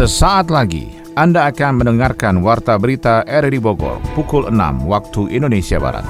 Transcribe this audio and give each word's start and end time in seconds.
Sesaat 0.00 0.48
lagi 0.48 0.88
Anda 1.12 1.52
akan 1.52 1.84
mendengarkan 1.84 2.40
Warta 2.40 2.80
Berita 2.80 3.20
RRI 3.20 3.60
Bogor 3.60 4.00
pukul 4.16 4.48
6 4.48 4.88
waktu 4.88 5.28
Indonesia 5.28 5.76
Barat. 5.76 6.08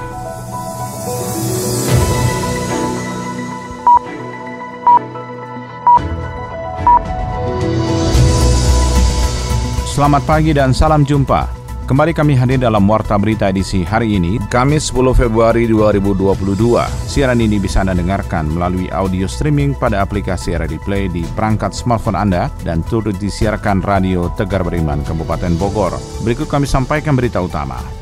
Selamat 9.83 10.23
pagi 10.23 10.55
dan 10.55 10.71
salam 10.71 11.03
jumpa. 11.03 11.60
Kembali 11.81 12.13
kami 12.13 12.37
hadir 12.37 12.61
dalam 12.61 12.85
Warta 12.85 13.17
Berita 13.17 13.49
edisi 13.49 13.81
hari 13.81 14.13
ini, 14.21 14.37
Kamis 14.53 14.93
10 14.93 15.17
Februari 15.17 15.65
2022. 15.65 16.85
Siaran 17.09 17.41
ini 17.41 17.57
bisa 17.57 17.81
Anda 17.81 17.97
dengarkan 17.97 18.53
melalui 18.53 18.85
audio 18.93 19.25
streaming 19.25 19.73
pada 19.73 20.05
aplikasi 20.05 20.53
RRI 20.53 20.77
Play 20.85 21.05
di 21.09 21.25
perangkat 21.33 21.73
smartphone 21.73 22.21
Anda 22.21 22.53
dan 22.61 22.85
turut 22.85 23.17
disiarkan 23.17 23.81
Radio 23.81 24.29
Tegar 24.37 24.61
Beriman 24.61 25.01
Kabupaten 25.01 25.57
Bogor. 25.57 25.97
Berikut 26.21 26.45
kami 26.45 26.69
sampaikan 26.69 27.17
berita 27.17 27.41
utama. 27.41 28.00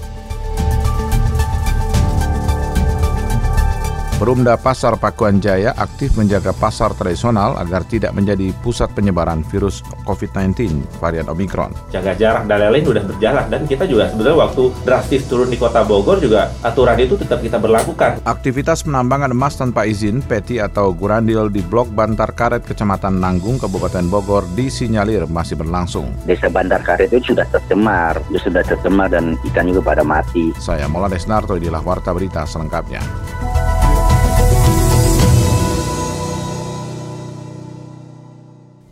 Perumda 4.19 4.59
Pasar 4.59 4.99
Pakuan 4.99 5.39
Jaya 5.39 5.71
aktif 5.79 6.19
menjaga 6.19 6.51
pasar 6.51 6.91
tradisional 6.91 7.55
agar 7.55 7.87
tidak 7.87 8.11
menjadi 8.11 8.51
pusat 8.59 8.91
penyebaran 8.91 9.47
virus 9.47 9.79
COVID-19 10.03 10.83
varian 10.99 11.31
Omicron. 11.31 11.71
Jaga 11.87 12.19
jarak 12.19 12.43
dan 12.43 12.67
lain-lain 12.67 12.83
sudah 12.83 13.03
berjalan 13.07 13.47
dan 13.47 13.63
kita 13.63 13.87
juga 13.87 14.11
sebenarnya 14.11 14.43
waktu 14.43 14.63
drastis 14.83 15.23
turun 15.23 15.47
di 15.47 15.55
kota 15.55 15.87
Bogor 15.87 16.19
juga 16.19 16.51
aturan 16.67 16.99
itu 16.99 17.15
tetap 17.15 17.39
kita 17.39 17.63
berlakukan. 17.63 18.19
Aktivitas 18.27 18.83
penambangan 18.83 19.31
emas 19.31 19.55
tanpa 19.55 19.87
izin 19.87 20.19
peti 20.19 20.59
atau 20.59 20.91
gurandil 20.91 21.47
di 21.47 21.63
Blok 21.63 21.87
Bantar 21.87 22.35
Karet 22.35 22.67
Kecamatan 22.67 23.23
Nanggung 23.23 23.55
Kabupaten 23.55 24.03
Bogor 24.11 24.43
disinyalir 24.51 25.31
masih 25.31 25.55
berlangsung. 25.55 26.11
Desa 26.27 26.51
Bantar 26.51 26.83
Karet 26.83 27.07
itu 27.07 27.31
sudah 27.31 27.47
tercemar, 27.47 28.19
sudah 28.35 28.67
tercemar 28.67 29.07
dan 29.07 29.39
ikan 29.47 29.63
juga 29.71 29.95
pada 29.95 30.03
mati. 30.03 30.51
Saya 30.59 30.91
Mola 30.91 31.07
Desnarto, 31.07 31.55
inilah 31.55 31.79
Warta 31.79 32.11
Berita 32.11 32.43
selengkapnya. 32.43 32.99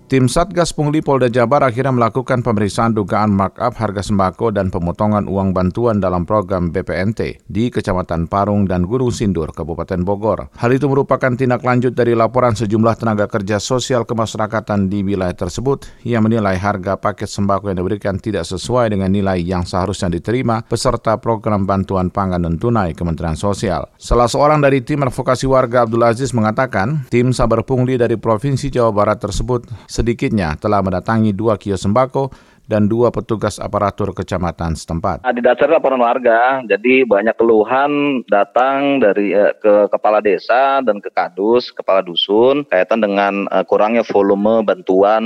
Tim 0.07 0.31
Satgas 0.31 0.71
Pungli 0.71 1.03
Polda 1.03 1.27
Jabar 1.27 1.67
akhirnya 1.67 1.91
melakukan 1.91 2.39
pemeriksaan 2.39 2.95
dugaan 2.95 3.27
markup 3.27 3.75
harga 3.75 3.99
sembako 3.99 4.55
dan 4.55 4.71
pemotongan 4.71 5.27
uang 5.27 5.51
bantuan 5.51 5.99
dalam 5.99 6.23
program 6.23 6.71
BPNT 6.71 7.43
di 7.43 7.67
Kecamatan 7.67 8.31
Parung 8.31 8.63
dan 8.63 8.87
Gunung 8.87 9.11
Sindur, 9.11 9.51
Kabupaten 9.51 10.07
Bogor. 10.07 10.47
Hal 10.55 10.71
itu 10.71 10.87
merupakan 10.87 11.35
tindak 11.35 11.59
lanjut 11.59 11.91
dari 11.91 12.15
laporan 12.15 12.55
sejumlah 12.55 12.95
tenaga 12.95 13.27
kerja 13.27 13.59
sosial 13.59 14.07
kemasyarakatan 14.07 14.87
di 14.87 15.03
wilayah 15.03 15.35
tersebut 15.35 15.91
yang 16.07 16.23
menilai 16.23 16.55
harga 16.55 16.95
paket 16.95 17.27
sembako 17.27 17.75
yang 17.75 17.83
diberikan 17.83 18.15
tidak 18.15 18.47
sesuai 18.47 18.95
dengan 18.95 19.11
nilai 19.11 19.43
yang 19.43 19.67
seharusnya 19.67 20.07
diterima 20.07 20.63
peserta 20.63 21.19
program 21.19 21.67
bantuan 21.67 22.07
pangan 22.07 22.47
dan 22.47 22.55
tunai 22.55 22.95
Kementerian 22.95 23.35
Sosial. 23.35 23.91
Salah 23.99 24.31
seorang 24.31 24.63
dari 24.63 24.79
tim 24.79 25.03
advokasi 25.03 25.51
warga 25.51 25.83
Abdul 25.83 26.07
Aziz 26.07 26.31
mengatakan, 26.31 27.03
tim 27.11 27.35
sabar 27.35 27.59
pungli 27.67 27.99
dari 27.99 28.15
Provinsi 28.15 28.71
Jawa 28.71 28.95
Barat 28.95 29.19
tersebut 29.19 29.67
sedikitnya 29.97 30.53
telah 30.61 30.85
mendatangi 30.85 31.33
dua 31.33 31.57
kios 31.57 31.81
sembako 31.81 32.29
dan 32.67 32.91
dua 32.91 33.09
petugas 33.09 33.57
aparatur 33.57 34.11
kecamatan 34.11 34.75
setempat. 34.75 35.23
Nah, 35.23 35.33
di 35.33 35.39
dasar 35.39 35.71
laporan 35.71 36.03
warga, 36.03 36.61
jadi 36.67 37.07
banyak 37.07 37.35
keluhan 37.39 38.21
datang 38.27 38.99
dari 38.99 39.31
eh, 39.31 39.55
ke 39.55 39.87
kepala 39.87 40.19
desa 40.19 40.83
dan 40.83 40.99
ke 40.99 41.07
kadus, 41.09 41.71
kepala 41.71 42.03
dusun, 42.03 42.67
kaitan 42.67 42.99
dengan 42.99 43.47
eh, 43.47 43.63
kurangnya 43.63 44.03
volume 44.03 44.67
bantuan 44.67 45.23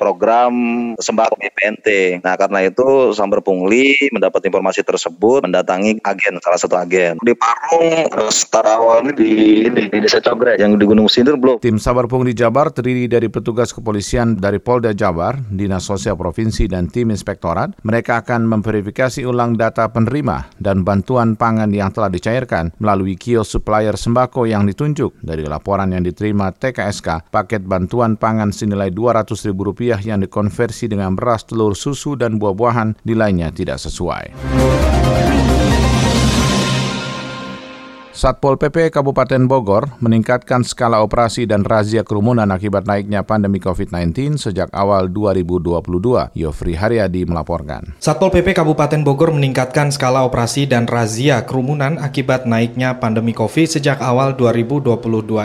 program 0.00 0.52
sembako 0.96 1.36
BPNT. 1.36 2.20
Nah, 2.24 2.40
karena 2.40 2.64
itu 2.64 3.12
Sambar 3.12 3.44
Pungli 3.44 4.08
mendapat 4.08 4.40
informasi 4.48 4.80
tersebut 4.80 5.44
mendatangi 5.44 6.00
agen 6.00 6.40
salah 6.40 6.56
satu 6.56 6.80
agen 6.80 7.20
di 7.20 7.36
Parung 7.36 8.08
setara 8.32 8.80
awal 8.80 9.12
di 9.12 9.68
ini 9.68 9.92
di 9.92 9.98
Desa 10.00 10.24
Cogre 10.24 10.56
yang 10.56 10.80
di 10.80 10.88
Gunung 10.88 11.12
Sindur 11.12 11.36
belum. 11.36 11.60
Tim 11.60 11.76
Sabar 11.76 12.08
Pungli 12.08 12.32
Jabar 12.32 12.72
terdiri 12.72 13.04
dari 13.04 13.28
petugas 13.28 13.76
kepolisian 13.76 14.40
dari 14.40 14.56
Polda 14.56 14.96
Jabar, 14.96 15.36
Dinas 15.52 15.84
Sosial 15.84 16.16
Provinsi 16.16 16.69
dan 16.70 16.86
tim 16.86 17.10
inspektorat. 17.10 17.74
Mereka 17.82 18.22
akan 18.22 18.46
memverifikasi 18.46 19.26
ulang 19.26 19.58
data 19.58 19.90
penerima 19.90 20.46
dan 20.62 20.86
bantuan 20.86 21.34
pangan 21.34 21.74
yang 21.74 21.90
telah 21.90 22.08
dicairkan 22.08 22.70
melalui 22.78 23.18
kios 23.18 23.50
supplier 23.50 23.98
sembako 23.98 24.46
yang 24.46 24.64
ditunjuk 24.70 25.18
dari 25.20 25.42
laporan 25.50 25.90
yang 25.90 26.06
diterima 26.06 26.54
TKSK 26.54 27.34
paket 27.34 27.66
bantuan 27.66 28.14
pangan 28.14 28.54
senilai 28.54 28.94
Rp200.000 28.94 29.58
rupiah 29.58 29.98
yang 29.98 30.22
dikonversi 30.22 30.86
dengan 30.86 31.18
beras, 31.18 31.42
telur, 31.42 31.74
susu, 31.74 32.14
dan 32.14 32.38
buah-buahan 32.38 33.02
nilainya 33.02 33.50
tidak 33.50 33.82
sesuai. 33.82 34.30
Satpol 38.10 38.58
PP 38.58 38.90
Kabupaten 38.90 39.46
Bogor 39.46 39.94
meningkatkan 40.02 40.66
skala 40.66 40.98
operasi 40.98 41.46
dan 41.46 41.62
razia 41.62 42.02
kerumunan 42.02 42.50
akibat 42.50 42.82
naiknya 42.82 43.22
pandemi 43.22 43.62
COVID-19 43.62 44.34
sejak 44.34 44.66
awal 44.74 45.06
2022. 45.14 46.34
Yofri 46.34 46.74
Haryadi 46.74 47.22
melaporkan. 47.22 47.94
Satpol 48.02 48.34
PP 48.34 48.58
Kabupaten 48.58 49.06
Bogor 49.06 49.30
meningkatkan 49.30 49.94
skala 49.94 50.26
operasi 50.26 50.66
dan 50.66 50.90
razia 50.90 51.46
kerumunan 51.46 52.02
akibat 52.02 52.50
naiknya 52.50 52.98
pandemi 52.98 53.30
COVID 53.30 53.78
sejak 53.78 54.02
awal 54.02 54.34
2022 54.34 54.90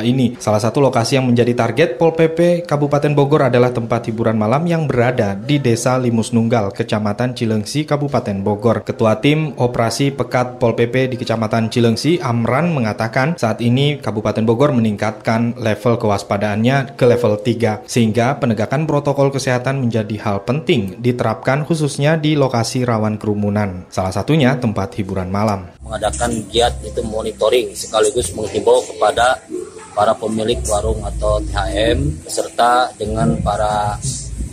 ini. 0.10 0.34
Salah 0.42 0.60
satu 0.60 0.82
lokasi 0.82 1.22
yang 1.22 1.30
menjadi 1.30 1.54
target 1.54 2.02
Pol 2.02 2.18
PP 2.18 2.66
Kabupaten 2.66 3.14
Bogor 3.14 3.46
adalah 3.46 3.70
tempat 3.70 4.10
hiburan 4.10 4.42
malam 4.42 4.66
yang 4.66 4.90
berada 4.90 5.38
di 5.38 5.62
Desa 5.62 6.02
Limus 6.02 6.34
Nunggal, 6.34 6.74
Kecamatan 6.74 7.38
Cilengsi, 7.38 7.86
Kabupaten 7.86 8.42
Bogor. 8.42 8.82
Ketua 8.82 9.22
Tim 9.22 9.54
Operasi 9.54 10.10
Pekat 10.10 10.58
Pol 10.58 10.74
PP 10.74 11.14
di 11.14 11.16
Kecamatan 11.22 11.70
Cilengsi, 11.70 12.18
Amran 12.18 12.65
mengatakan 12.72 13.36
saat 13.36 13.60
ini 13.60 14.00
Kabupaten 14.00 14.48
Bogor 14.48 14.72
meningkatkan 14.72 15.60
level 15.60 16.00
kewaspadaannya 16.00 16.96
ke 16.96 17.06
level 17.06 17.38
3 17.44 17.84
sehingga 17.86 18.40
penegakan 18.40 18.88
protokol 18.88 19.30
kesehatan 19.30 19.84
menjadi 19.84 20.16
hal 20.24 20.48
penting 20.48 20.98
diterapkan 21.04 21.68
khususnya 21.68 22.16
di 22.16 22.40
lokasi 22.40 22.88
rawan 22.88 23.20
kerumunan. 23.20 23.86
Salah 23.92 24.16
satunya 24.16 24.56
tempat 24.56 24.96
hiburan 24.96 25.28
malam. 25.28 25.70
Mengadakan 25.84 26.46
giat 26.48 26.80
itu 26.82 27.04
monitoring 27.04 27.76
sekaligus 27.76 28.32
menghimbau 28.32 28.82
kepada 28.88 29.44
para 29.96 30.16
pemilik 30.16 30.60
warung 30.68 31.00
atau 31.04 31.40
THM 31.44 32.28
serta 32.28 32.92
dengan 33.00 33.40
para 33.40 33.96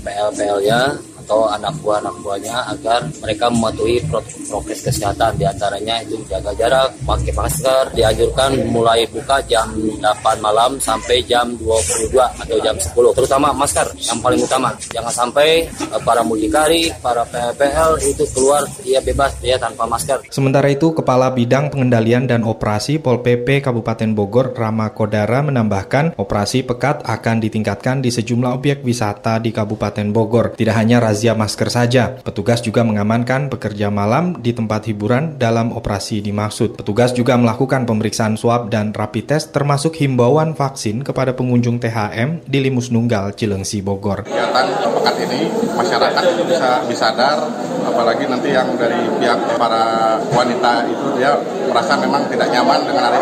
PL-PL-nya 0.03 1.12
atau 1.23 1.49
anak 1.49 1.75
buah 1.81 2.03
anak 2.03 2.15
buahnya 2.21 2.57
agar 2.75 3.01
mereka 3.23 3.47
mematuhi 3.49 4.03
prokes 4.51 4.81
kesehatan 4.85 5.39
di 5.39 5.45
antaranya 5.47 6.03
itu 6.03 6.19
jaga 6.27 6.53
jarak, 6.59 6.91
pakai 7.07 7.33
masker, 7.33 7.85
dianjurkan 7.95 8.51
mulai 8.69 9.07
buka 9.09 9.39
jam 9.47 9.71
8 9.73 10.03
malam 10.43 10.77
sampai 10.83 11.23
jam 11.25 11.55
22 11.57 12.19
atau 12.19 12.59
jam 12.61 12.77
10 12.77 12.93
terutama 13.17 13.55
masker 13.55 13.87
yang 14.03 14.19
paling 14.21 14.41
utama 14.43 14.75
jangan 14.91 15.13
sampai 15.13 15.67
eh, 15.67 16.01
para 16.03 16.21
mucikari, 16.27 16.91
para 16.99 17.23
PPL 17.25 18.03
itu 18.03 18.25
keluar 18.35 18.67
dia 18.83 19.01
bebas 19.01 19.39
dia 19.39 19.57
tanpa 19.57 19.87
masker. 19.87 20.29
Sementara 20.29 20.69
itu 20.69 20.91
Kepala 20.93 21.31
Bidang 21.33 21.71
Pengendalian 21.73 22.27
dan 22.27 22.43
Operasi 22.43 22.99
Pol 22.99 23.23
PP 23.23 23.65
Kabupaten 23.65 24.11
Bogor 24.13 24.53
Rama 24.53 24.91
Kodara 24.93 25.41
menambahkan 25.45 26.19
operasi 26.19 26.67
pekat 26.67 27.05
akan 27.07 27.37
ditingkatkan 27.41 28.03
di 28.03 28.11
sejumlah 28.11 28.51
objek 28.53 28.85
wisata 28.85 29.39
di 29.39 29.55
Kabupaten 29.55 30.11
Bogor. 30.11 30.55
Tidak 30.57 30.75
hanya 30.75 31.01
razia 31.13 31.37
masker 31.37 31.69
saja. 31.69 32.17
Petugas 32.25 32.65
juga 32.65 32.81
mengamankan 32.81 33.53
pekerja 33.53 33.93
malam 33.93 34.41
di 34.41 34.57
tempat 34.57 34.89
hiburan 34.89 35.37
dalam 35.37 35.77
operasi 35.77 36.25
dimaksud. 36.25 36.81
Petugas 36.81 37.13
juga 37.13 37.37
melakukan 37.37 37.85
pemeriksaan 37.85 38.41
swab 38.41 38.73
dan 38.73 38.97
rapid 38.97 39.29
test 39.29 39.53
termasuk 39.53 39.93
himbauan 40.01 40.57
vaksin 40.57 41.05
kepada 41.05 41.37
pengunjung 41.37 41.77
THM 41.77 42.49
di 42.49 42.59
Limus 42.65 42.89
Nunggal, 42.89 43.37
Cilengsi, 43.37 43.85
Bogor. 43.85 44.25
Kegiatan 44.25 44.67
pekan 44.73 45.17
ini 45.21 45.53
masyarakat 45.77 46.25
bisa 46.49 46.81
disadar 46.89 47.45
apalagi 47.85 48.25
nanti 48.25 48.57
yang 48.57 48.73
dari 48.81 49.05
pihak 49.21 49.61
para 49.61 50.17
wanita 50.33 50.89
itu 50.89 51.21
dia 51.21 51.37
merasa 51.69 52.01
memang 52.01 52.25
tidak 52.33 52.49
nyaman 52.49 52.89
dengan 52.89 53.13
hari 53.13 53.21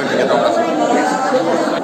kegiatan 0.00 0.32
operasi. 0.32 1.21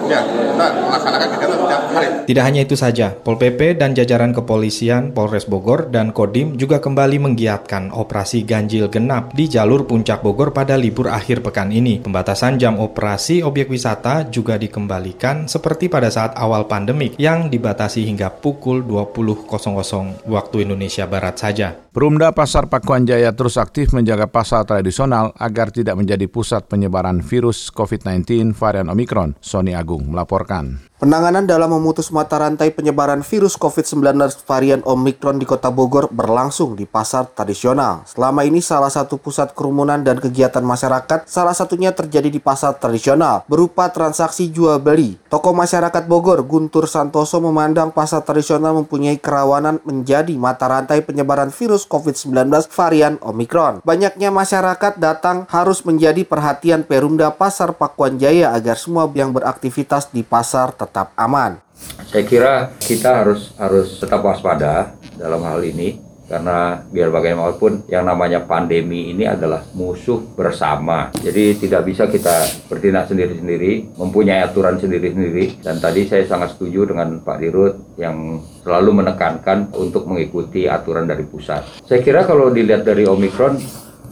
Ya, 0.08 0.24
kita 0.24 0.66
melaksanakan 0.88 1.28
kegiatan 1.36 1.58
setiap 1.60 1.82
hari. 1.92 2.06
Tidak 2.24 2.44
hanya 2.44 2.60
itu 2.64 2.76
saja, 2.80 3.12
Pol 3.12 3.36
PP 3.36 3.76
dan 3.76 3.92
jajaran 3.92 4.32
kepolisian 4.32 5.12
Polres 5.12 5.44
Bogor 5.44 5.92
dan 5.92 6.16
Kodim 6.16 6.56
juga 6.56 6.80
kembali 6.80 7.20
menggiatkan 7.20 7.92
operasi 7.92 8.48
ganjil 8.48 8.88
genap 8.88 9.36
di 9.36 9.48
jalur 9.52 9.84
puncak 9.84 10.24
Bogor 10.24 10.56
pada 10.56 10.80
libur 10.80 11.12
akhir 11.12 11.44
pekan 11.44 11.68
ini. 11.68 12.00
Pembatasan 12.00 12.56
jam 12.56 12.80
operasi 12.80 13.44
objek 13.44 13.68
wisata 13.68 14.28
juga 14.28 14.56
dikembalikan 14.56 15.44
seperti 15.44 15.92
pada 15.92 16.08
saat 16.08 16.32
awal 16.40 16.64
pandemik 16.64 17.20
yang 17.20 17.52
dibatasi 17.52 18.08
hingga 18.08 18.32
pukul 18.32 18.84
20.00 18.84 20.24
waktu 20.24 20.56
Indonesia 20.64 21.04
Barat 21.04 21.36
saja. 21.36 21.76
Perumda 21.88 22.30
Pasar 22.30 22.70
Pakuan 22.70 23.08
Jaya 23.08 23.34
terus 23.34 23.58
aktif 23.58 23.90
menjaga 23.90 24.30
pasar 24.30 24.62
tradisional 24.62 25.34
agar 25.34 25.74
tidak 25.74 25.98
menjadi 25.98 26.30
pusat 26.30 26.68
penyebaran 26.70 27.18
virus 27.24 27.74
COVID-19 27.74 28.54
varian 28.54 28.86
Omikron. 28.86 29.34
Sony 29.38 29.74
Agung 29.74 30.10
melaporkan. 30.10 30.87
Penanganan 30.98 31.46
dalam 31.46 31.70
memutus 31.70 32.10
mata 32.10 32.42
rantai 32.42 32.74
penyebaran 32.74 33.22
virus 33.22 33.54
COVID-19 33.54 34.18
varian 34.42 34.82
Omikron 34.82 35.38
di 35.38 35.46
Kota 35.46 35.70
Bogor 35.70 36.10
berlangsung 36.10 36.74
di 36.74 36.90
pasar 36.90 37.30
tradisional. 37.38 38.02
Selama 38.02 38.42
ini 38.42 38.58
salah 38.58 38.90
satu 38.90 39.14
pusat 39.14 39.54
kerumunan 39.54 40.02
dan 40.02 40.18
kegiatan 40.18 40.58
masyarakat 40.58 41.30
salah 41.30 41.54
satunya 41.54 41.94
terjadi 41.94 42.26
di 42.26 42.42
pasar 42.42 42.82
tradisional 42.82 43.46
berupa 43.46 43.86
transaksi 43.94 44.50
jual 44.50 44.82
beli. 44.82 45.14
Toko 45.30 45.54
masyarakat 45.54 46.02
Bogor 46.10 46.42
Guntur 46.42 46.90
Santoso 46.90 47.38
memandang 47.38 47.94
pasar 47.94 48.26
tradisional 48.26 48.74
mempunyai 48.74 49.22
kerawanan 49.22 49.78
menjadi 49.86 50.34
mata 50.34 50.66
rantai 50.66 51.06
penyebaran 51.06 51.54
virus 51.54 51.86
COVID-19 51.86 52.50
varian 52.74 53.22
Omikron. 53.22 53.86
Banyaknya 53.86 54.34
masyarakat 54.34 54.98
datang 54.98 55.46
harus 55.46 55.86
menjadi 55.86 56.26
perhatian 56.26 56.82
Perumda 56.82 57.30
Pasar 57.30 57.78
Pakuan 57.78 58.18
Jaya 58.18 58.50
agar 58.50 58.74
semua 58.74 59.06
yang 59.14 59.30
beraktivitas 59.30 60.10
di 60.10 60.26
pasar 60.26 60.74
tetap 60.88 61.12
aman. 61.20 61.60
Saya 62.08 62.24
kira 62.24 62.52
kita 62.80 63.20
harus 63.22 63.52
harus 63.60 64.00
tetap 64.00 64.24
waspada 64.24 64.96
dalam 65.20 65.44
hal 65.44 65.60
ini 65.60 66.08
karena 66.28 66.84
biar 66.92 67.08
bagaimanapun 67.08 67.88
yang 67.88 68.04
namanya 68.04 68.44
pandemi 68.44 69.16
ini 69.16 69.24
adalah 69.24 69.64
musuh 69.72 70.20
bersama. 70.36 71.08
Jadi 71.16 71.56
tidak 71.56 71.88
bisa 71.88 72.04
kita 72.04 72.68
bertindak 72.68 73.08
sendiri-sendiri, 73.08 73.96
mempunyai 73.96 74.44
aturan 74.44 74.76
sendiri-sendiri. 74.76 75.64
Dan 75.64 75.80
tadi 75.80 76.04
saya 76.04 76.28
sangat 76.28 76.52
setuju 76.54 76.92
dengan 76.92 77.24
Pak 77.24 77.36
Dirut 77.40 77.96
yang 77.96 78.44
selalu 78.60 79.00
menekankan 79.00 79.72
untuk 79.72 80.04
mengikuti 80.04 80.68
aturan 80.68 81.08
dari 81.08 81.24
pusat. 81.24 81.64
Saya 81.88 82.04
kira 82.04 82.28
kalau 82.28 82.52
dilihat 82.52 82.84
dari 82.84 83.08
Omikron, 83.08 83.56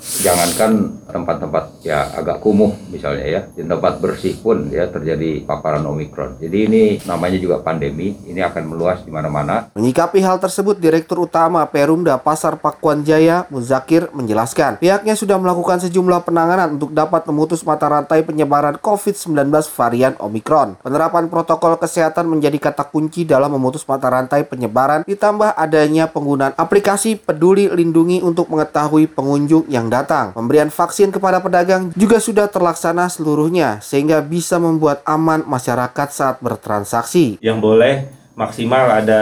jangankan 0.00 0.95
tempat-tempat 1.08 1.82
ya 1.86 2.10
agak 2.14 2.42
kumuh 2.42 2.74
misalnya 2.90 3.26
ya. 3.26 3.40
Di 3.50 3.62
tempat 3.62 3.98
bersih 4.02 4.36
pun 4.38 4.68
ya 4.70 4.90
terjadi 4.90 5.46
paparan 5.46 5.86
omikron 5.86 6.36
jadi 6.36 6.68
ini 6.68 6.84
namanya 7.06 7.38
juga 7.40 7.62
pandemi 7.62 8.14
ini 8.26 8.40
akan 8.42 8.70
meluas 8.70 9.02
di 9.02 9.10
mana-mana. 9.10 9.70
Menyikapi 9.76 10.20
hal 10.22 10.42
tersebut 10.42 10.76
Direktur 10.76 11.24
Utama 11.24 11.64
Perumda 11.68 12.18
Pasar 12.20 12.58
Pakuan 12.58 13.06
Jaya 13.06 13.46
Muzakir 13.52 14.10
menjelaskan 14.12 14.80
pihaknya 14.82 15.14
sudah 15.14 15.38
melakukan 15.38 15.80
sejumlah 15.84 16.26
penanganan 16.26 16.76
untuk 16.80 16.90
dapat 16.92 17.24
memutus 17.28 17.62
mata 17.62 17.86
rantai 17.86 18.26
penyebaran 18.26 18.80
COVID-19 18.80 19.52
varian 19.72 20.14
Omikron 20.18 20.80
penerapan 20.80 21.28
protokol 21.30 21.78
kesehatan 21.78 22.26
menjadi 22.26 22.58
kata 22.58 22.88
kunci 22.88 23.28
dalam 23.28 23.52
memutus 23.54 23.84
mata 23.86 24.08
rantai 24.10 24.48
penyebaran 24.48 25.04
ditambah 25.04 25.54
adanya 25.54 26.08
penggunaan 26.10 26.56
aplikasi 26.56 27.20
peduli 27.20 27.68
lindungi 27.68 28.24
untuk 28.24 28.48
mengetahui 28.48 29.12
pengunjung 29.12 29.68
yang 29.68 29.92
datang. 29.92 30.32
Pemberian 30.32 30.72
vaksin 30.72 30.95
vaksin 30.96 31.12
kepada 31.12 31.44
pedagang 31.44 31.92
juga 31.92 32.16
sudah 32.16 32.48
terlaksana 32.48 33.12
seluruhnya 33.12 33.84
sehingga 33.84 34.24
bisa 34.24 34.56
membuat 34.56 35.04
aman 35.04 35.44
masyarakat 35.44 36.08
saat 36.08 36.40
bertransaksi. 36.40 37.36
Yang 37.44 37.58
boleh 37.60 37.94
maksimal 38.32 39.04
ada 39.04 39.20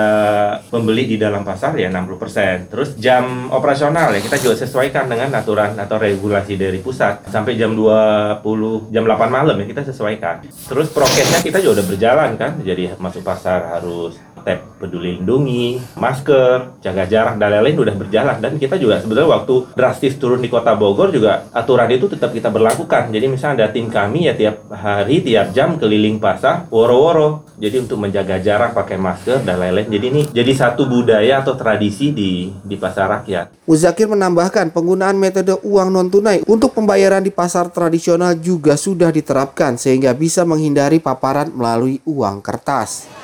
pembeli 0.70 1.10
di 1.10 1.16
dalam 1.18 1.42
pasar 1.42 1.74
ya 1.74 1.90
60%. 1.90 2.70
Terus 2.70 2.94
jam 2.94 3.50
operasional 3.50 4.14
ya 4.14 4.22
kita 4.22 4.38
juga 4.38 4.54
sesuaikan 4.62 5.10
dengan 5.10 5.34
aturan 5.34 5.74
atau 5.74 5.98
regulasi 5.98 6.54
dari 6.54 6.78
pusat. 6.78 7.26
Sampai 7.26 7.58
jam 7.58 7.74
20 7.74 8.94
jam 8.94 9.02
8 9.02 9.26
malam 9.26 9.58
ya 9.58 9.66
kita 9.66 9.82
sesuaikan. 9.82 10.46
Terus 10.46 10.94
prokesnya 10.94 11.42
kita 11.42 11.58
juga 11.58 11.82
udah 11.82 11.86
berjalan 11.90 12.30
kan. 12.38 12.62
Jadi 12.62 12.94
masuk 13.02 13.26
pasar 13.26 13.66
harus 13.66 14.14
tab 14.44 14.74
peduli 14.76 15.16
lindungi, 15.16 15.80
masker, 15.96 16.84
jaga 16.84 17.08
jarak 17.08 17.40
dan 17.40 17.48
lain-lain 17.56 17.80
udah 17.80 17.96
berjalan 17.96 18.36
dan 18.36 18.60
kita 18.60 18.76
juga 18.76 19.00
sebenarnya 19.00 19.30
waktu 19.40 19.54
drastis 19.72 20.20
turun 20.20 20.44
di 20.44 20.52
kota 20.52 20.76
Bogor 20.76 21.08
juga 21.08 21.48
aturan 21.56 21.88
itu 21.88 22.12
tetap 22.12 22.36
kita 22.36 22.52
berlakukan. 22.52 23.08
Jadi 23.08 23.26
misalnya 23.26 23.64
ada 23.64 23.68
tim 23.72 23.88
kami 23.88 24.28
ya 24.28 24.36
tiap 24.36 24.68
hari 24.68 25.24
tiap 25.24 25.56
jam 25.56 25.80
keliling 25.80 26.20
pasar 26.20 26.68
woro-woro. 26.68 27.48
Jadi 27.56 27.86
untuk 27.88 28.02
menjaga 28.02 28.36
jarak 28.42 28.76
pakai 28.76 29.00
masker 29.00 29.46
dan 29.46 29.56
lain-lain. 29.56 29.88
Jadi 29.88 30.06
ini 30.12 30.22
jadi 30.28 30.52
satu 30.52 30.84
budaya 30.84 31.40
atau 31.40 31.56
tradisi 31.56 32.12
di 32.12 32.52
di 32.52 32.76
pasar 32.76 33.22
rakyat. 33.22 33.64
Muzakir 33.64 34.10
menambahkan 34.10 34.68
penggunaan 34.74 35.16
metode 35.16 35.56
uang 35.64 35.88
non 35.88 36.12
tunai 36.12 36.44
untuk 36.44 36.76
pembayaran 36.76 37.24
di 37.24 37.32
pasar 37.32 37.72
tradisional 37.72 38.36
juga 38.36 38.76
sudah 38.76 39.08
diterapkan 39.08 39.80
sehingga 39.80 40.12
bisa 40.12 40.44
menghindari 40.44 41.00
paparan 41.00 41.48
melalui 41.54 42.02
uang 42.04 42.44
kertas. 42.44 43.23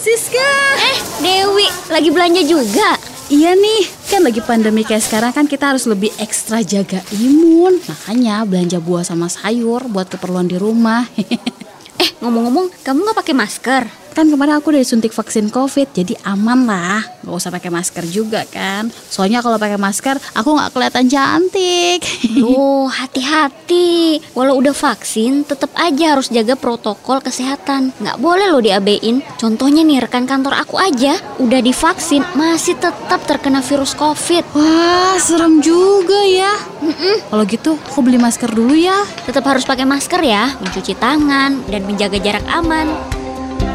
Siska! 0.00 0.52
Eh, 0.80 0.98
Dewi, 1.20 1.68
lagi 1.92 2.08
belanja 2.08 2.40
juga? 2.40 2.96
Iya 3.28 3.52
nih, 3.52 3.84
kan 4.08 4.24
lagi 4.24 4.40
pandemi 4.40 4.80
kayak 4.80 5.04
sekarang 5.04 5.28
kan 5.36 5.44
kita 5.44 5.76
harus 5.76 5.84
lebih 5.84 6.08
ekstra 6.16 6.64
jaga 6.64 7.04
imun. 7.20 7.84
Makanya 7.84 8.48
belanja 8.48 8.80
buah 8.80 9.04
sama 9.04 9.28
sayur 9.28 9.84
buat 9.92 10.08
keperluan 10.08 10.48
di 10.48 10.56
rumah. 10.56 11.04
eh, 12.00 12.10
ngomong-ngomong, 12.16 12.80
kamu 12.80 12.96
nggak 12.96 13.18
pakai 13.20 13.34
masker? 13.36 13.82
Kan 14.10 14.26
kemarin 14.26 14.58
aku 14.58 14.74
udah 14.74 14.82
disuntik 14.82 15.14
vaksin 15.14 15.54
COVID, 15.54 15.94
jadi 15.94 16.18
aman 16.26 16.66
lah. 16.66 17.00
Gak 17.22 17.30
usah 17.30 17.54
pakai 17.54 17.70
masker 17.70 18.04
juga 18.10 18.42
kan. 18.50 18.90
Soalnya 18.90 19.38
kalau 19.38 19.54
pakai 19.54 19.78
masker, 19.78 20.18
aku 20.34 20.48
nggak 20.56 20.70
kelihatan 20.74 21.06
cantik. 21.06 22.00
Oh, 22.50 22.88
hati-hati. 22.90 24.18
Walau 24.34 24.58
udah 24.58 24.74
vaksin, 24.74 25.46
tetap 25.46 25.70
aja 25.78 26.16
harus 26.16 26.32
jaga 26.32 26.58
protokol 26.58 27.22
kesehatan. 27.22 27.94
Nggak 28.00 28.18
boleh 28.18 28.48
loh 28.50 28.58
diabein. 28.64 29.22
Contohnya 29.38 29.86
nih, 29.86 30.02
rekan 30.02 30.26
kantor 30.26 30.56
aku 30.58 30.80
aja 30.80 31.14
udah 31.38 31.60
divaksin, 31.62 32.26
masih 32.34 32.74
tetap 32.80 33.22
terkena 33.28 33.62
virus 33.62 33.94
COVID. 33.94 34.56
Wah, 34.56 35.14
serem 35.20 35.62
juga 35.62 36.26
ya. 36.26 36.58
Mm-mm. 36.80 37.28
Kalau 37.28 37.44
gitu, 37.46 37.72
aku 37.76 38.00
beli 38.02 38.18
masker 38.18 38.50
dulu 38.50 38.74
ya. 38.74 39.04
Tetap 39.28 39.44
harus 39.46 39.62
pakai 39.68 39.86
masker 39.86 40.20
ya, 40.24 40.56
mencuci 40.58 40.96
tangan, 40.96 41.60
dan 41.70 41.82
menjaga 41.86 42.18
jarak 42.18 42.44
aman. 42.50 43.19